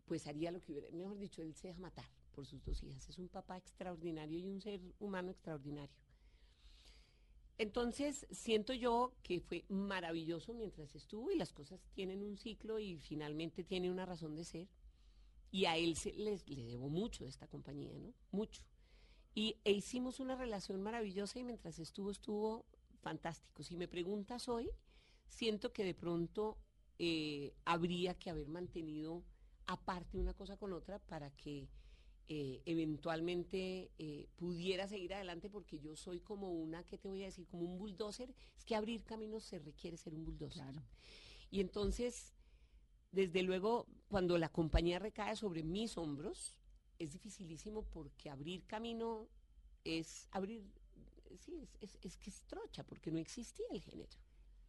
[0.05, 3.09] pues haría lo que hubiera, mejor dicho, él se deja matar por sus dos hijas.
[3.09, 5.97] Es un papá extraordinario y un ser humano extraordinario.
[7.57, 12.99] Entonces, siento yo que fue maravilloso mientras estuvo y las cosas tienen un ciclo y
[12.99, 14.67] finalmente tiene una razón de ser.
[15.49, 18.13] Y a él se, les, le debo mucho de esta compañía, ¿no?
[18.29, 18.68] Mucho.
[19.35, 22.65] Y e hicimos una relación maravillosa y mientras estuvo, estuvo
[23.01, 23.63] fantástico.
[23.63, 24.69] Si me preguntas hoy,
[25.27, 26.57] siento que de pronto
[26.97, 29.23] eh, habría que haber mantenido
[29.67, 31.69] aparte una cosa con otra para que
[32.27, 37.25] eh, eventualmente eh, pudiera seguir adelante porque yo soy como una, ¿qué te voy a
[37.25, 37.47] decir?
[37.47, 38.35] Como un bulldozer.
[38.55, 40.63] Es que abrir caminos se requiere ser un bulldozer.
[40.63, 40.83] Claro.
[41.49, 42.33] Y entonces,
[43.11, 46.58] desde luego, cuando la compañía recae sobre mis hombros,
[46.99, 49.27] es dificilísimo porque abrir camino
[49.83, 50.61] es abrir,
[51.39, 54.09] sí, es, es- es que es trocha, porque no existía el género.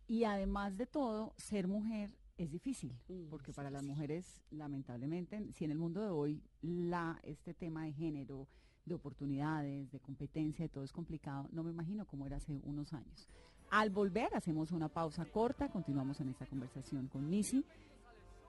[0.07, 5.65] Y además de todo, ser mujer es difícil, Mm, porque para las mujeres, lamentablemente, si
[5.65, 8.49] en el mundo de hoy la, este tema de género,
[8.87, 12.93] de oportunidades, de competencia, de todo es complicado, no me imagino cómo era hace unos
[12.95, 13.29] años.
[13.71, 17.65] Al volver, hacemos una pausa corta, continuamos en esta conversación con Missy.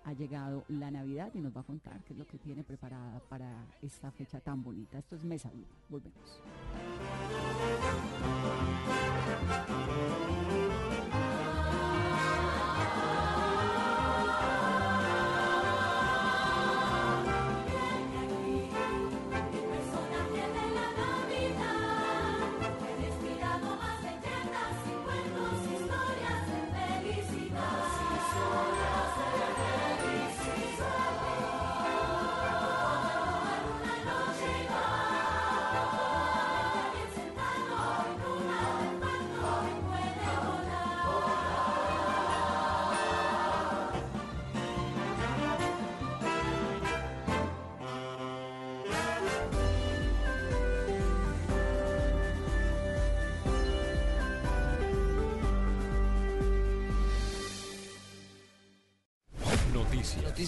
[0.03, 3.19] Ha llegado la Navidad y nos va a contar qué es lo que tiene preparada
[3.29, 4.97] para esta fecha tan bonita.
[4.97, 5.67] Esto es Mesa Blue.
[5.89, 6.41] Volvemos.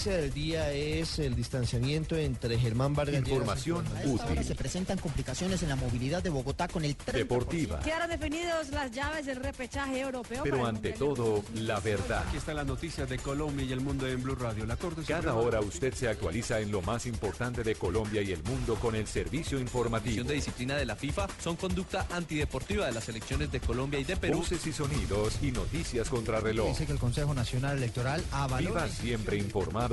[0.05, 4.41] Noticia del día es el distanciamiento entre Germán Vargas y Información A esta hora se
[4.41, 4.55] útil.
[4.57, 7.13] presentan complicaciones en la movilidad de Bogotá con el 30%.
[7.13, 7.79] Deportiva.
[7.79, 10.43] Quedaron definidos las llaves del repechaje europeo.
[10.43, 12.25] Pero ante todo, la verdad.
[12.27, 14.65] Aquí están las noticias de Colombia y el mundo en Blue Radio.
[14.65, 18.33] La Corte Cada Suprema- hora usted se actualiza en lo más importante de Colombia y
[18.33, 20.23] el mundo con el servicio informativo.
[20.25, 24.17] de disciplina de la FIFA son conducta antideportiva de las selecciones de Colombia y de
[24.17, 24.39] Perú.
[24.39, 26.67] Voces y sonidos y noticias contra reloj.
[26.69, 29.92] Dice que el Consejo Nacional Electoral avaló Viva siempre informado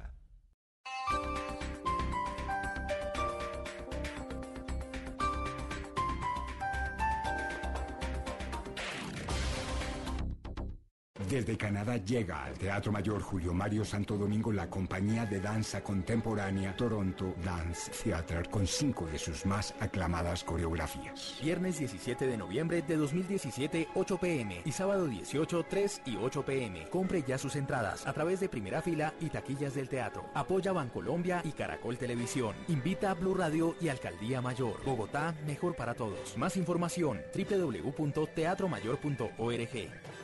[11.31, 16.75] Desde Canadá llega al Teatro Mayor Julio Mario Santo Domingo la compañía de danza contemporánea
[16.75, 21.37] Toronto Dance Theatre con cinco de sus más aclamadas coreografías.
[21.41, 26.89] Viernes 17 de noviembre de 2017, 8 pm y sábado 18, 3 y 8 pm.
[26.89, 30.25] Compre ya sus entradas a través de primera fila y taquillas del teatro.
[30.33, 32.57] Apoya Bancolombia y Caracol Televisión.
[32.67, 34.83] Invita a Blue Radio y Alcaldía Mayor.
[34.83, 36.37] Bogotá, mejor para todos.
[36.37, 40.20] Más información www.teatromayor.org.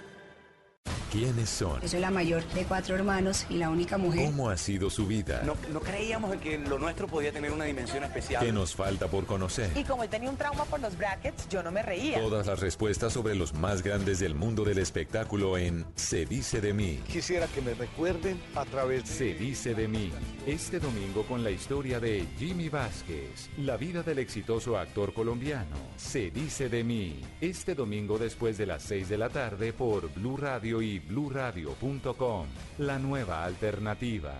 [1.12, 1.80] ¿Quiénes son?
[1.82, 4.26] Yo soy la mayor de cuatro hermanos y la única mujer.
[4.26, 5.42] ¿Cómo ha sido su vida?
[5.46, 8.46] No, no creíamos en que lo nuestro podía tener una dimensión especial.
[8.46, 9.72] ¿Qué nos falta por conocer?
[9.76, 12.20] Y como él tenía un trauma por los brackets, yo no me reía.
[12.20, 16.74] Todas las respuestas sobre los más grandes del mundo del espectáculo en Se dice de
[16.74, 17.02] mí.
[17.08, 19.16] Quisiera que me recuerden a través de...
[19.16, 20.12] Se dice de mí.
[20.46, 25.76] Este domingo con la historia de Jimmy Vázquez, la vida del exitoso actor colombiano.
[25.96, 27.22] Se dice de mí.
[27.40, 32.48] Este domingo después de las 6 de la tarde por Blue Radio y bluradio.com.
[32.80, 34.34] La nueva alternativa.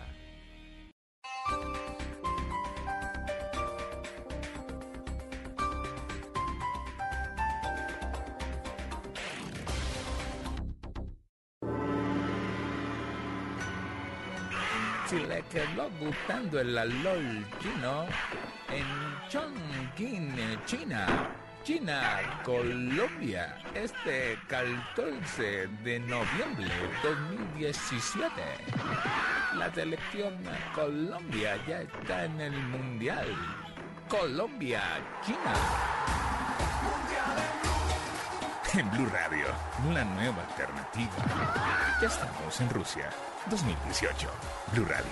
[15.08, 18.06] Si le quedó gustando el alol chino
[18.70, 21.47] en Chongqing, China.
[21.68, 26.72] China, Colombia, este 14 de noviembre
[27.04, 28.32] 2017.
[29.54, 30.34] La selección
[30.74, 33.28] Colombia ya está en el Mundial.
[34.08, 34.82] Colombia,
[35.26, 35.54] China.
[38.74, 39.48] En Blue Radio,
[39.94, 41.98] la nueva alternativa.
[42.02, 43.10] Ya estamos en Rusia,
[43.50, 44.30] 2018.
[44.72, 45.12] Blue Radio.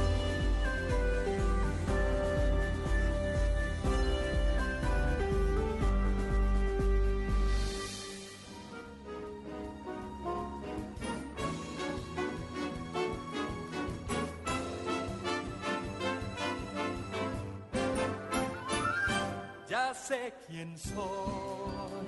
[20.71, 22.07] Quién soy,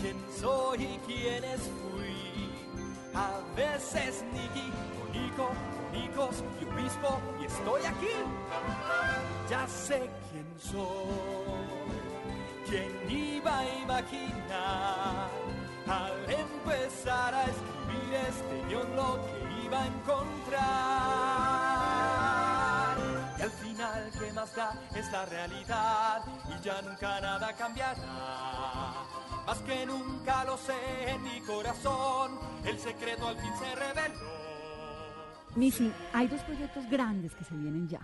[0.00, 2.50] quién soy y quiénes fui.
[3.14, 4.72] A veces Nicky,
[5.12, 5.50] Nico,
[5.92, 8.16] Nicos y obispo, y estoy aquí.
[9.48, 10.86] Ya sé quién soy,
[12.66, 15.28] quién iba a imaginar
[15.86, 21.53] al empezar a escribir este guion lo que iba a encontrar.
[24.44, 24.98] Y al final, ¿qué más da?
[24.98, 28.92] Es la realidad y ya nunca nada cambiará.
[29.46, 30.72] Más que nunca lo sé
[31.10, 34.34] en mi corazón, el secreto al fin se reveló.
[35.56, 38.00] Missy, hay dos proyectos grandes que se vienen ya.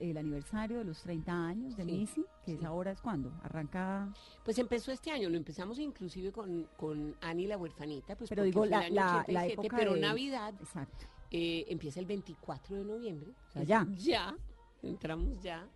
[0.00, 2.64] El aniversario de los 30 años de Sí, Missy, que es sí.
[2.66, 4.08] ahora es cuando arranca.
[4.44, 8.60] Pues empezó este año, lo empezamos inclusive con, con Ani la huerfanita, pues Pero digo,
[8.62, 11.06] fue la- el año la- la 87, época pero de- Navidad Exacto.
[11.30, 13.30] eh, empieza el 24 de noviembre.
[13.48, 13.86] O sea, ya.
[13.98, 14.34] Ya,
[14.82, 15.68] entramos ya.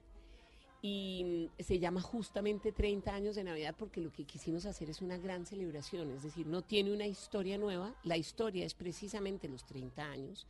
[0.83, 5.01] Y mm, se llama justamente 30 años de Navidad porque lo que quisimos hacer es
[5.01, 9.65] una gran celebración, es decir, no tiene una historia nueva, la historia es precisamente los
[9.65, 10.47] 30 años.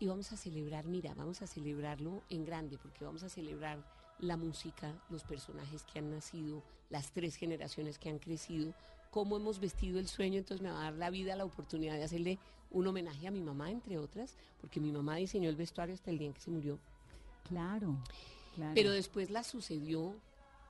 [0.00, 3.84] Y vamos a celebrar, mira, vamos a celebrarlo en grande, porque vamos a celebrar
[4.20, 8.74] la música, los personajes que han nacido, las tres generaciones que han crecido,
[9.10, 12.04] cómo hemos vestido el sueño, entonces me va a dar la vida la oportunidad de
[12.04, 12.38] hacerle
[12.70, 16.18] un homenaje a mi mamá, entre otras, porque mi mamá diseñó el vestuario hasta el
[16.18, 16.78] día en que se murió.
[17.48, 17.96] Claro,
[18.54, 18.72] claro.
[18.74, 20.14] Pero después la sucedió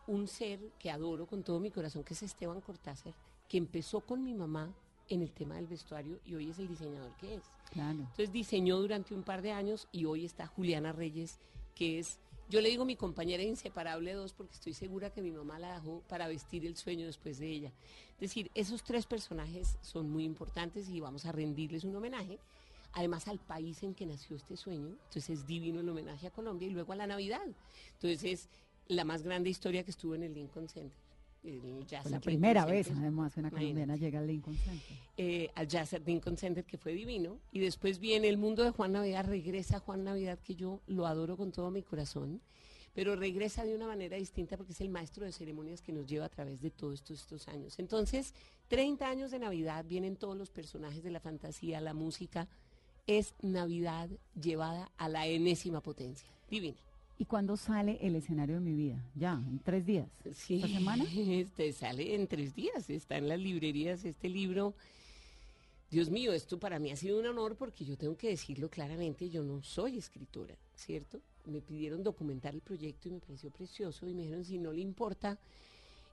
[0.07, 3.15] un ser que adoro con todo mi corazón, que es Esteban Cortázar,
[3.49, 4.73] que empezó con mi mamá
[5.09, 7.43] en el tema del vestuario y hoy es el diseñador que es.
[7.71, 7.99] Claro.
[8.01, 11.39] Entonces diseñó durante un par de años y hoy está Juliana Reyes,
[11.75, 15.31] que es, yo le digo mi compañera inseparable de dos porque estoy segura que mi
[15.31, 17.73] mamá la dejó para vestir el sueño después de ella.
[18.15, 22.39] Es decir, esos tres personajes son muy importantes y vamos a rendirles un homenaje.
[22.99, 26.67] Además al país en que nació este sueño, entonces es divino el homenaje a Colombia
[26.67, 27.41] y luego a la Navidad.
[27.95, 28.49] Entonces es
[28.89, 30.99] la más grande historia que estuvo en el Lincoln Center.
[31.45, 33.03] el Jazz Fue la primera Lincoln vez, Center.
[33.05, 34.97] además, que una Imagínate colombiana llega al Lincoln Center.
[35.17, 37.39] eh, al Jazz at Lincoln Center, que fue divino.
[37.53, 41.37] Y después viene el mundo de Juan Navidad, regresa Juan Navidad, que yo lo adoro
[41.37, 42.41] con todo mi corazón.
[42.95, 46.25] pero regresa de una manera distinta porque es el maestro de ceremonias que nos lleva
[46.25, 47.79] a través de todos estos, estos años.
[47.79, 48.35] Entonces,
[48.67, 52.49] 30 años de Navidad, vienen todos los personajes de la fantasía, la música,
[53.09, 54.09] es Navidad
[54.41, 56.29] llevada a la enésima potencia.
[56.49, 56.77] Divina.
[57.19, 59.05] ¿Y cuándo sale el escenario de mi vida?
[59.17, 60.09] Ya, en tres días.
[60.37, 61.05] Sí, ¿Esta semana?
[61.17, 64.75] Este sale en tres días, está en las librerías este libro.
[65.91, 69.31] Dios mío, esto para mí ha sido un honor porque yo tengo que decirlo claramente,
[69.31, 71.21] yo no soy escritora, ¿cierto?
[71.47, 74.83] Me pidieron documentar el proyecto y me pareció precioso y me dijeron, si no le
[74.83, 75.39] importa,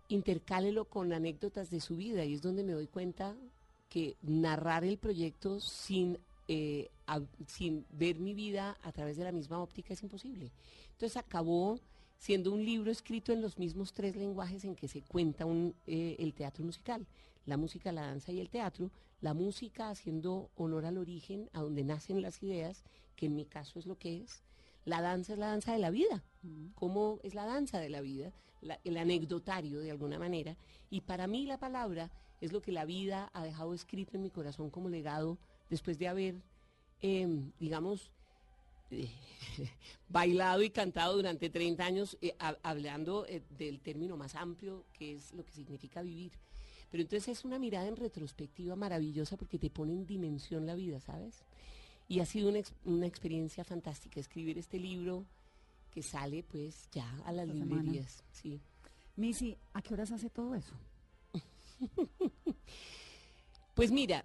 [0.07, 3.35] intercálelo con anécdotas de su vida y es donde me doy cuenta
[3.89, 6.17] que narrar el proyecto sin,
[6.47, 10.51] eh, a- sin ver mi vida a través de la misma óptica es imposible.
[10.91, 11.79] Entonces acabó
[12.17, 16.15] siendo un libro escrito en los mismos tres lenguajes en que se cuenta un, eh,
[16.19, 17.05] el teatro musical,
[17.45, 18.91] la música, la danza y el teatro,
[19.21, 22.83] la música haciendo honor al origen, a donde nacen las ideas,
[23.15, 24.43] que en mi caso es lo que es,
[24.85, 26.23] la danza es la danza de la vida,
[26.75, 28.31] cómo es la danza de la vida,
[28.61, 30.57] la- el anecdotario de alguna manera,
[30.89, 34.29] y para mí la palabra es lo que la vida ha dejado escrito en mi
[34.29, 35.37] corazón como legado
[35.75, 36.35] después de haber,
[37.01, 38.11] em, digamos,
[38.91, 39.09] eh,
[40.09, 45.13] bailado y cantado durante 30 años, eh, ha- hablando eh, del término más amplio que
[45.15, 46.31] es lo que significa vivir.
[46.91, 50.99] Pero entonces es una mirada en retrospectiva maravillosa porque te pone en dimensión la vida,
[51.01, 51.43] ¿sabes?
[52.07, 55.25] Y ha sido una, una experiencia fantástica escribir este libro
[55.91, 57.81] que sale pues ya a las Esta semana.
[57.81, 58.23] librerías.
[58.31, 58.61] Sí.
[59.17, 60.75] Missy, ¿a qué horas hace todo eso?
[63.73, 64.23] Pues mira,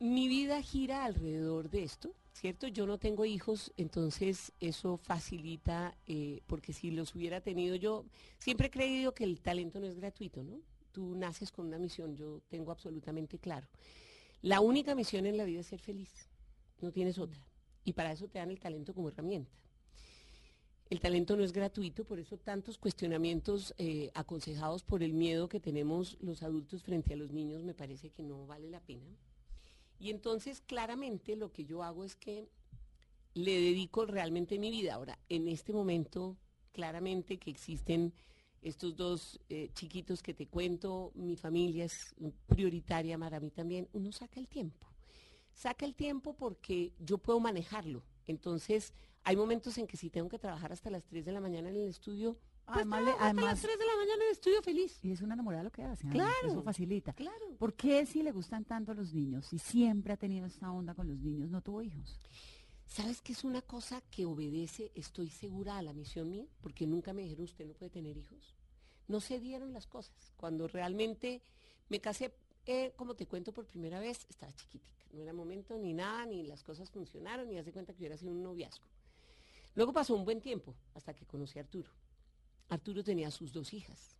[0.00, 2.68] mi vida gira alrededor de esto, ¿cierto?
[2.68, 8.04] Yo no tengo hijos, entonces eso facilita, eh, porque si los hubiera tenido yo,
[8.38, 10.60] siempre he creído que el talento no es gratuito, ¿no?
[10.92, 13.66] Tú naces con una misión, yo tengo absolutamente claro.
[14.40, 16.28] La única misión en la vida es ser feliz,
[16.80, 17.44] no tienes otra.
[17.84, 19.58] Y para eso te dan el talento como herramienta.
[20.90, 25.60] El talento no es gratuito, por eso tantos cuestionamientos eh, aconsejados por el miedo que
[25.60, 29.06] tenemos los adultos frente a los niños me parece que no vale la pena.
[29.98, 32.48] Y entonces claramente lo que yo hago es que
[33.34, 34.94] le dedico realmente mi vida.
[34.94, 36.36] Ahora, en este momento,
[36.72, 38.12] claramente que existen
[38.62, 42.14] estos dos eh, chiquitos que te cuento, mi familia es
[42.46, 44.88] prioritaria para mí también, uno saca el tiempo.
[45.52, 48.02] Saca el tiempo porque yo puedo manejarlo.
[48.26, 48.92] Entonces,
[49.24, 51.76] hay momentos en que si tengo que trabajar hasta las 3 de la mañana en
[51.76, 52.36] el estudio,
[52.68, 54.98] pues Además, le- además- las 3 de la mañana en el estudio feliz.
[55.02, 56.04] Y es una enamorada lo que hace.
[56.06, 57.12] Ana, Claro, Eso facilita.
[57.14, 57.56] claro.
[57.58, 61.08] ¿Por qué si le gustan tanto los niños y siempre ha tenido esta onda con
[61.08, 62.18] los niños, no tuvo hijos?
[62.86, 66.46] ¿Sabes que es una cosa que obedece, estoy segura, a la misión mía?
[66.62, 68.54] Porque nunca me dijeron, usted no puede tener hijos.
[69.08, 70.32] No se dieron las cosas.
[70.36, 71.42] Cuando realmente
[71.88, 72.34] me casé,
[72.66, 75.04] eh, como te cuento por primera vez, estaba chiquitica.
[75.12, 78.32] No era momento ni nada, ni las cosas funcionaron, ni hace cuenta que hubiera sido
[78.32, 78.84] un noviazgo.
[79.74, 81.90] Luego pasó un buen tiempo hasta que conocí a Arturo.
[82.68, 84.16] Arturo tenía sus dos hijas.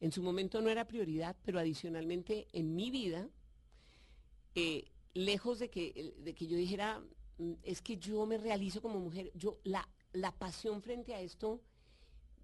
[0.00, 3.28] En su momento no era prioridad, pero adicionalmente en mi vida,
[4.54, 4.84] eh,
[5.14, 7.02] lejos de que, de que yo dijera,
[7.38, 11.60] "Mm, es que yo me realizo como mujer, yo la, la pasión frente a esto,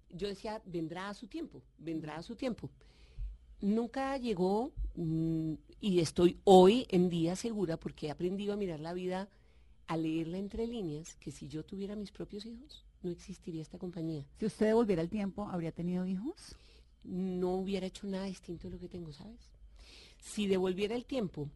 [0.09, 2.69] yo decía, vendrá a su tiempo, vendrá a su tiempo.
[3.61, 8.93] Nunca llegó mm, y estoy hoy en día segura porque he aprendido a mirar la
[8.93, 9.29] vida,
[9.87, 14.25] a leerla entre líneas, que si yo tuviera mis propios hijos, no existiría esta compañía.
[14.39, 16.55] Si usted devolviera el tiempo, ¿habría tenido hijos?
[17.03, 19.39] No hubiera hecho nada distinto de lo que tengo, ¿sabes?
[20.19, 21.49] Si devolviera el tiempo,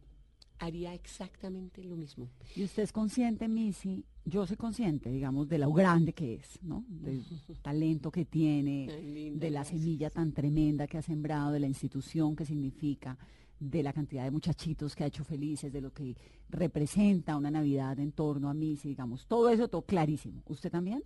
[0.58, 2.28] haría exactamente lo mismo.
[2.56, 6.84] Y usted es consciente, Missy, yo soy consciente, digamos, de lo grande que es, ¿no?
[6.88, 7.22] Del
[7.62, 9.80] talento que tiene, Ay, de la gracias.
[9.82, 13.18] semilla tan tremenda que ha sembrado, de la institución que significa,
[13.60, 16.16] de la cantidad de muchachitos que ha hecho felices, de lo que
[16.48, 20.42] representa una Navidad en torno a Missy, digamos, todo eso, todo clarísimo.
[20.46, 21.02] ¿Usted también?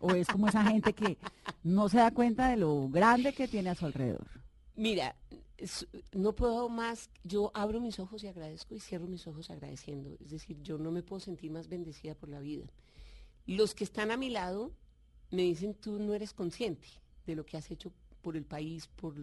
[0.00, 1.16] ¿O es como esa gente que
[1.62, 4.26] no se da cuenta de lo grande que tiene a su alrededor?
[4.74, 5.16] Mira,
[6.12, 10.16] no puedo más, yo abro mis ojos y agradezco y cierro mis ojos agradeciendo.
[10.20, 12.66] Es decir, yo no me puedo sentir más bendecida por la vida.
[13.46, 14.72] Los que están a mi lado
[15.30, 16.88] me dicen, tú no eres consciente
[17.26, 19.14] de lo que has hecho por el país, por...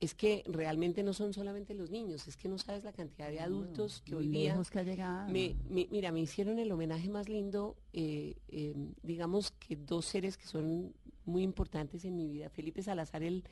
[0.00, 3.40] Es que realmente no son solamente los niños, es que no sabes la cantidad de
[3.40, 4.54] adultos que hoy día...
[4.70, 5.30] que ha llegado.
[5.30, 10.38] Me, me- mira, me hicieron el homenaje más lindo, eh, eh, digamos que dos seres
[10.38, 10.94] que son
[11.26, 12.48] muy importantes en mi vida.
[12.48, 13.44] Felipe Salazar, el,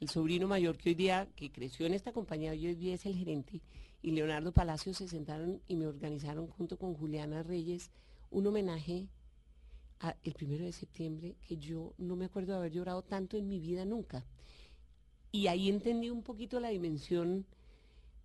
[0.00, 3.14] el sobrino mayor que hoy día, que creció en esta compañía, hoy día es el
[3.14, 3.60] gerente,
[4.00, 7.90] y Leonardo Palacios se sentaron y me organizaron junto con Juliana Reyes
[8.30, 9.06] un homenaje
[9.98, 13.46] a- el primero de septiembre que yo no me acuerdo de haber llorado tanto en
[13.46, 14.24] mi vida nunca.
[15.32, 17.46] Y ahí entendí un poquito la dimensión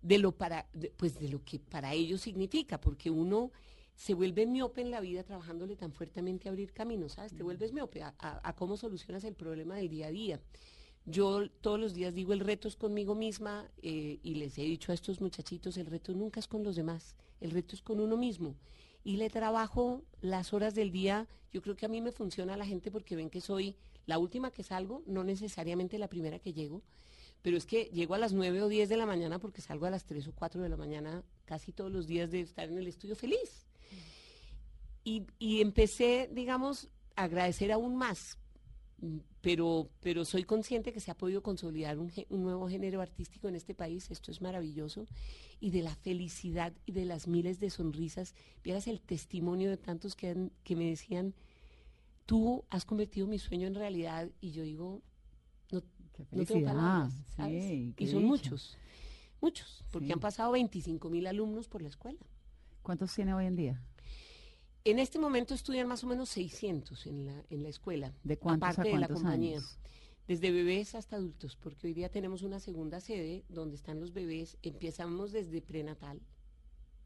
[0.02, 3.50] de lo para de- pues de lo que para ellos significa porque uno
[3.94, 7.34] se vuelve miope en la vida trabajándole tan fuertemente a abrir caminos, ¿sabes?
[7.34, 10.40] Te vuelves miope a, a- a cómo solucionas el problema del día a día.
[11.06, 14.90] Yo todos los días digo, el reto es conmigo misma eh, y les he dicho
[14.92, 18.16] a estos muchachitos, el reto nunca es con los demás, el reto es con uno
[18.16, 18.56] mismo.
[19.04, 22.66] Y le trabajo las horas del día, yo creo que a mí me funciona la
[22.66, 23.76] gente porque ven que soy
[24.06, 26.82] la última que salgo, no necesariamente la primera que llego,
[27.42, 29.90] pero es que llego a las 9 o 10 de la mañana porque salgo a
[29.90, 32.86] las 3 o 4 de la mañana casi todos los días de estar en el
[32.86, 33.66] estudio feliz.
[35.04, 38.38] Y, y empecé, digamos, a agradecer aún más,
[39.40, 43.74] pero, pero soy consciente que se ha podido consolidar un, nuevo género artístico en este
[43.74, 45.06] país, esto es maravilloso,
[45.60, 48.34] y de la felicidad y de las miles de sonrisas.
[48.64, 51.34] Vieras el testimonio de tantos que, que me decían,
[52.26, 55.02] tú has convertido mi sueño en realidad, y yo digo,
[55.70, 57.94] no, no tengo felicidad, palabras, sí, ¿sabes?
[57.96, 58.26] qué Y son dicha.
[58.28, 58.76] muchos,
[59.40, 60.12] muchos, porque Sí.
[60.12, 62.18] han pasado 25 mil alumnos por la escuela.
[62.82, 63.82] ¿Cuántos tiene hoy en día?
[64.84, 68.12] En este momento estudian más o menos 600 en la, en la escuela.
[68.22, 69.56] ¿De cuántos a aparte de la cuántos compañía.
[69.56, 69.78] años?
[70.28, 74.58] Desde bebés hasta adultos, porque hoy día tenemos una segunda sede donde están los bebés.
[74.62, 76.20] Empezamos desde prenatal.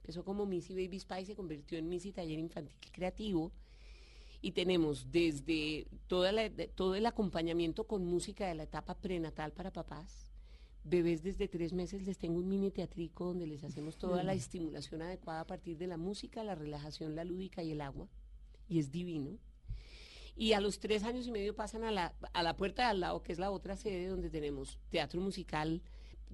[0.00, 3.52] Empezó como Missy Baby Spy, se convirtió en Missy Taller Infantil Creativo.
[4.42, 9.52] Y tenemos desde toda la- de- todo el acompañamiento con música de la etapa prenatal
[9.52, 10.26] para papás.
[10.82, 14.38] Bebés desde tres meses les tengo un mini teatrico donde les hacemos toda la Mm.
[14.38, 18.08] estimulación adecuada a partir de la música, la relajación, la lúdica y el agua.
[18.66, 19.36] Y es divino.
[20.36, 23.00] Y a los tres años y medio pasan a la, a la puerta de al
[23.00, 25.82] lado, que es la otra sede donde tenemos teatro musical,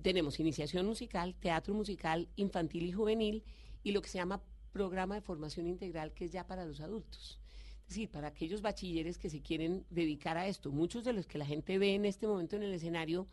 [0.01, 3.43] tenemos iniciación musical, teatro musical infantil y juvenil
[3.83, 4.41] y lo que se llama
[4.71, 7.41] programa de formación integral, que es ya para los adultos.
[7.89, 10.73] Decir, para aquellos bachilleres que se quieren dedicar a esto.
[10.73, 13.27] Muchos de los que la gente ve en este momento en el escenario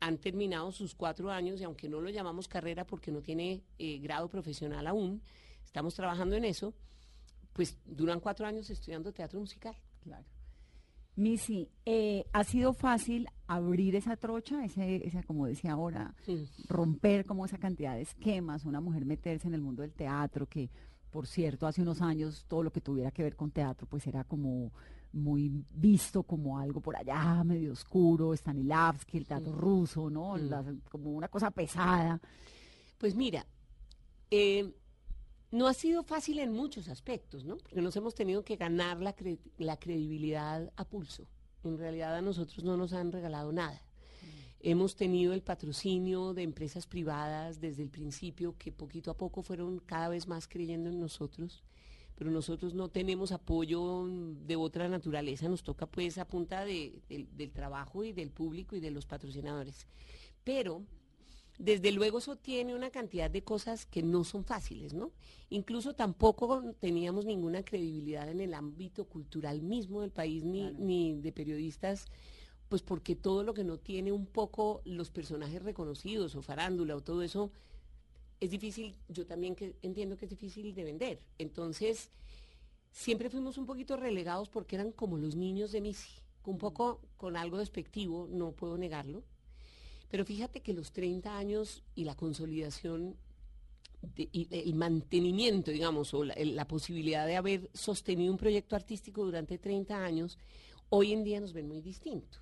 [0.00, 3.98] han terminado sus cuatro años y aunque no lo llamamos carrera porque no tiene eh,
[3.98, 5.22] grado profesional aún,
[5.64, 6.74] estamos trabajando en eso,
[7.52, 9.74] pues duran cuatro años estudiando teatro musical.
[10.02, 10.24] Claro.
[11.16, 16.14] Missy, eh, ¿ha sido fácil abrir esa trocha, ese, esa, como decía ahora,
[16.68, 20.68] romper como esa cantidad de esquemas, una mujer meterse en el mundo del teatro, que
[21.10, 24.24] por cierto hace unos años todo lo que tuviera que ver con teatro pues era
[24.24, 24.72] como
[25.12, 30.34] muy visto como algo por allá medio oscuro, Stanislavski, el teatro ruso, ¿no?
[30.34, 30.48] Mm.
[30.50, 32.20] La- como una cosa pesada.
[32.98, 33.46] Pues mira,
[34.30, 34.74] eh,
[35.52, 37.56] no ha sido fácil en muchos aspectos, ¿no?
[37.56, 41.26] Porque nos hemos tenido que ganar la, cre- la credibilidad a pulso.
[41.64, 43.80] En realidad a nosotros no nos han regalado nada.
[44.68, 49.78] Hemos tenido el patrocinio de empresas privadas desde el principio que poquito a poco fueron
[49.78, 51.62] cada vez más creyendo en nosotros,
[52.16, 54.08] pero nosotros no tenemos apoyo
[54.44, 58.74] de otra naturaleza, nos toca pues a punta de- del- del trabajo y del público
[58.74, 59.86] y de los patrocinadores.
[60.42, 60.82] Pero
[61.60, 65.12] desde luego eso tiene una cantidad de cosas que no son fáciles, ¿no?
[65.48, 71.30] Incluso tampoco teníamos ninguna credibilidad en el ámbito cultural mismo del país ni, ni de
[71.30, 72.06] periodistas,
[72.68, 77.00] pues porque todo lo que no tiene un poco los personajes reconocidos o farándula o
[77.00, 77.52] todo eso
[78.40, 81.22] es difícil, yo también entiendo que es difícil de vender.
[81.38, 82.10] Entonces,
[82.90, 87.36] siempre fuimos un poquito relegados porque eran como los niños de Missy, un poco con
[87.36, 89.24] algo despectivo, no puedo negarlo.
[90.08, 93.16] Pero fíjate que los 30 años y la consolidación
[94.16, 99.58] y el mantenimiento, digamos, o la, la posibilidad de haber sostenido un proyecto artístico durante
[99.58, 100.38] 30 años,
[100.90, 102.38] hoy en día nos ven muy distinto.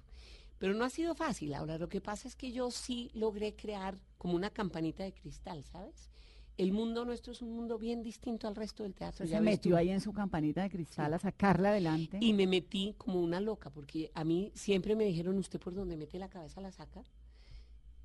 [0.65, 1.53] Pero no ha sido fácil.
[1.53, 5.62] Ahora, lo que pasa es que yo sí logré crear como una campanita de cristal,
[5.62, 6.09] ¿sabes?
[6.57, 9.27] El mundo nuestro es un mundo bien distinto al resto del teatro.
[9.27, 9.77] Se metió tú.
[9.77, 12.17] ahí en su campanita de cristal a sacarla adelante.
[12.19, 15.99] Y me metí como una loca, porque a mí siempre me dijeron, usted por donde
[15.99, 17.05] mete la cabeza la saca.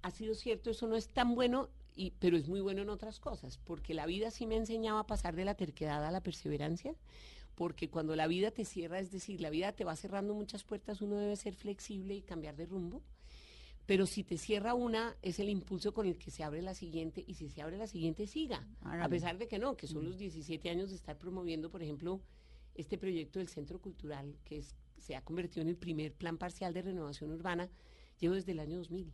[0.02, 3.22] Ha sido cierto, eso no es tan bueno, y, pero es muy bueno en otras
[3.22, 6.94] cosas, porque la vida sí me enseñaba a pasar de la terquedad a la perseverancia,
[7.60, 11.02] porque cuando la vida te cierra, es decir, la vida te va cerrando muchas puertas,
[11.02, 13.04] uno debe ser flexible y cambiar de rumbo.
[13.86, 17.22] Pero si te cierra una, es el impulso con el que se abre la siguiente,
[17.28, 18.66] y si se abre la siguiente, siga.
[19.04, 22.22] A pesar de que no, que son los 17 años de estar promoviendo, por ejemplo,
[22.76, 26.74] este proyecto del Centro Cultural, que es- se ha convertido en el primer plan parcial
[26.74, 27.68] de renovación urbana,
[28.22, 29.12] llevo desde el año 2000.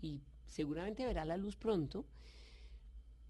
[0.00, 2.04] Y seguramente verá la luz pronto,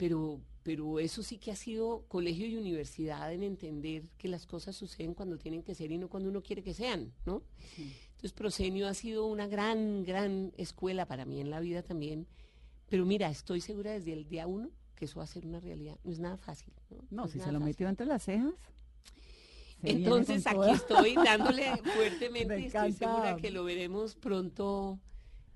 [0.03, 4.75] pero, pero eso sí que ha sido colegio y universidad en entender que las cosas
[4.75, 7.45] suceden cuando tienen que ser y no cuando uno quiere que sean, ¿no?
[7.79, 12.27] Entonces, Prosenio ha sido una gran, gran escuela para mí en la vida también.
[12.89, 15.97] Pero mira, estoy segura desde el día uno que eso va a ser una realidad.
[16.03, 16.73] No es nada fácil.
[16.91, 17.65] No, No, No es si se lo fácil.
[17.67, 18.55] metió entre las cejas.
[19.83, 20.73] se Entonces aquí toda.
[20.73, 24.99] estoy dándole fuertemente y estoy segura que lo veremos pronto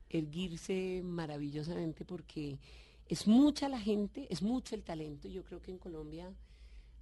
[0.09, 2.61] erguirse maravillosamente porque
[3.09, 5.29] es mucha la gente, es mucho el talento.
[5.29, 6.33] Yo creo que en Colombia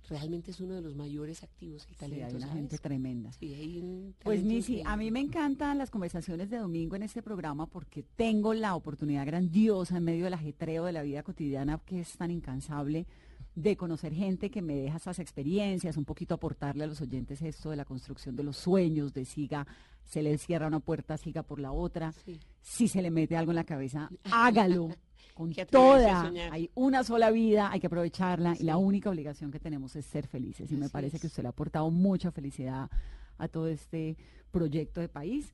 [0.09, 2.27] realmente es uno de los mayores activos, el Sí, talento.
[2.27, 2.55] hay una ¿sabes?
[2.61, 3.33] gente tremenda.
[3.33, 7.23] Sí, hay un Pues Missy, a mí me encantan las conversaciones de domingo en este
[7.23, 12.01] programa porque tengo la oportunidad grandiosa en medio del ajetreo de la vida cotidiana que
[12.01, 13.07] es tan incansable
[13.55, 17.71] de conocer gente que me deja esas experiencias, un poquito aportarle a los oyentes esto
[17.71, 19.65] de la construcción de los sueños, de siga,
[20.05, 22.13] se le cierra una puerta, siga por la otra.
[22.61, 24.89] Si se le mete algo en la cabeza, hágalo
[25.35, 26.33] con toda.
[26.51, 30.27] Hay una sola vida, hay que aprovecharla y la única obligación que tenemos es ser
[30.27, 30.71] felices.
[30.71, 31.21] Y me parece es.
[31.21, 32.89] que usted le ha aportado mucha felicidad
[33.37, 34.17] a todo este
[34.51, 35.53] proyecto de país.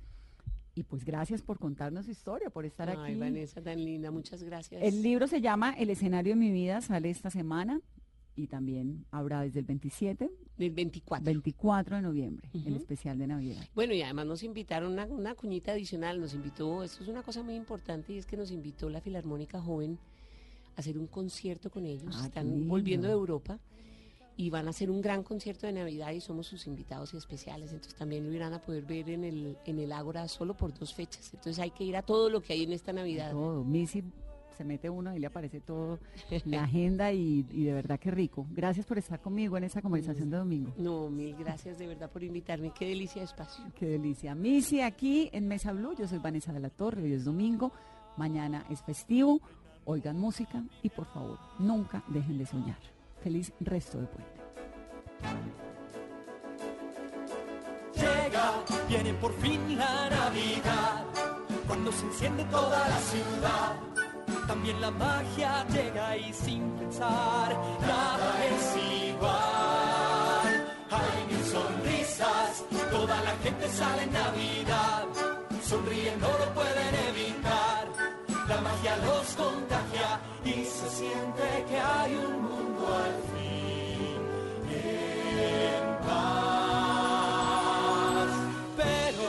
[0.74, 3.14] Y pues gracias por contarnos su historia, por estar Ay, aquí.
[3.18, 4.80] Vanessa, tan linda, muchas gracias.
[4.82, 7.80] El libro se llama El escenario de mi vida, sale esta semana
[8.36, 10.30] y también habrá desde el 27.
[10.56, 11.24] Del 24.
[11.24, 12.76] 24 de noviembre, el Ujú.
[12.76, 13.66] especial de Navidad.
[13.74, 17.42] Bueno, y además nos invitaron una, una cuñita adicional, nos invitó, esto es una cosa
[17.42, 19.98] muy importante, y es que nos invitó la Filarmónica Joven
[20.76, 22.14] a hacer un concierto con ellos.
[22.18, 23.58] Ah, Están volviendo de Europa
[24.36, 27.72] y van a hacer un gran concierto de Navidad y somos sus invitados especiales.
[27.72, 30.94] Entonces también lo irán a poder ver en el, en el Ágora solo por dos
[30.94, 31.34] fechas.
[31.34, 33.32] Entonces hay que ir a todo lo que hay en esta Navidad.
[33.32, 33.64] Todo.
[33.64, 34.02] Missy
[34.60, 35.98] se mete uno y le aparece todo
[36.44, 38.46] la agenda y, y de verdad que rico.
[38.50, 40.70] Gracias por estar conmigo en esta conversación de domingo.
[40.76, 42.70] No, mil gracias de verdad por invitarme.
[42.78, 43.64] Qué delicia de espacio.
[43.74, 44.34] Qué delicia.
[44.34, 45.94] Missy aquí en Mesa Blue.
[45.96, 47.02] Yo soy Vanessa de la Torre.
[47.02, 47.72] Hoy es domingo.
[48.18, 49.40] Mañana es festivo.
[49.86, 52.78] Oigan música y por favor, nunca dejen de soñar.
[53.22, 54.40] Feliz resto de puente.
[57.94, 58.52] Llega,
[58.88, 61.06] viene por fin la Navidad,
[61.66, 63.89] cuando se enciende toda la ciudad.
[64.50, 68.76] También la magia llega y sin pensar, nada es
[69.06, 70.74] igual.
[70.90, 75.04] Hay mil sonrisas, toda la gente sale en Navidad.
[75.62, 77.86] Sonríen, no lo pueden evitar.
[78.48, 84.20] La magia los contagia y se siente que hay un mundo al fin
[84.68, 87.20] en paz.
[88.76, 89.22] Pero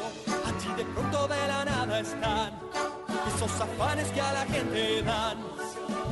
[0.47, 2.61] allí de pronto de la nada están
[3.44, 5.38] esos afanes que a la gente dan,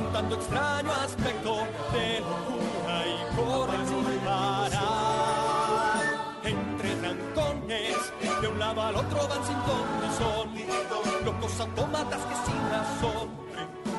[0.00, 1.58] un tanto extraño aspecto
[1.92, 3.04] de locura
[4.14, 4.70] y parar.
[6.42, 7.96] Entre trancones,
[8.40, 9.56] de un lado al otro van sin
[10.18, 13.28] son, locos autómatas que sin razón,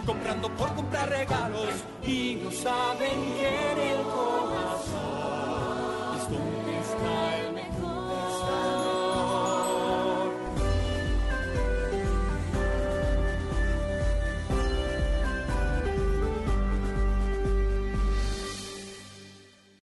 [0.05, 1.69] comprando por comprar regalos
[2.03, 3.79] y no saben quién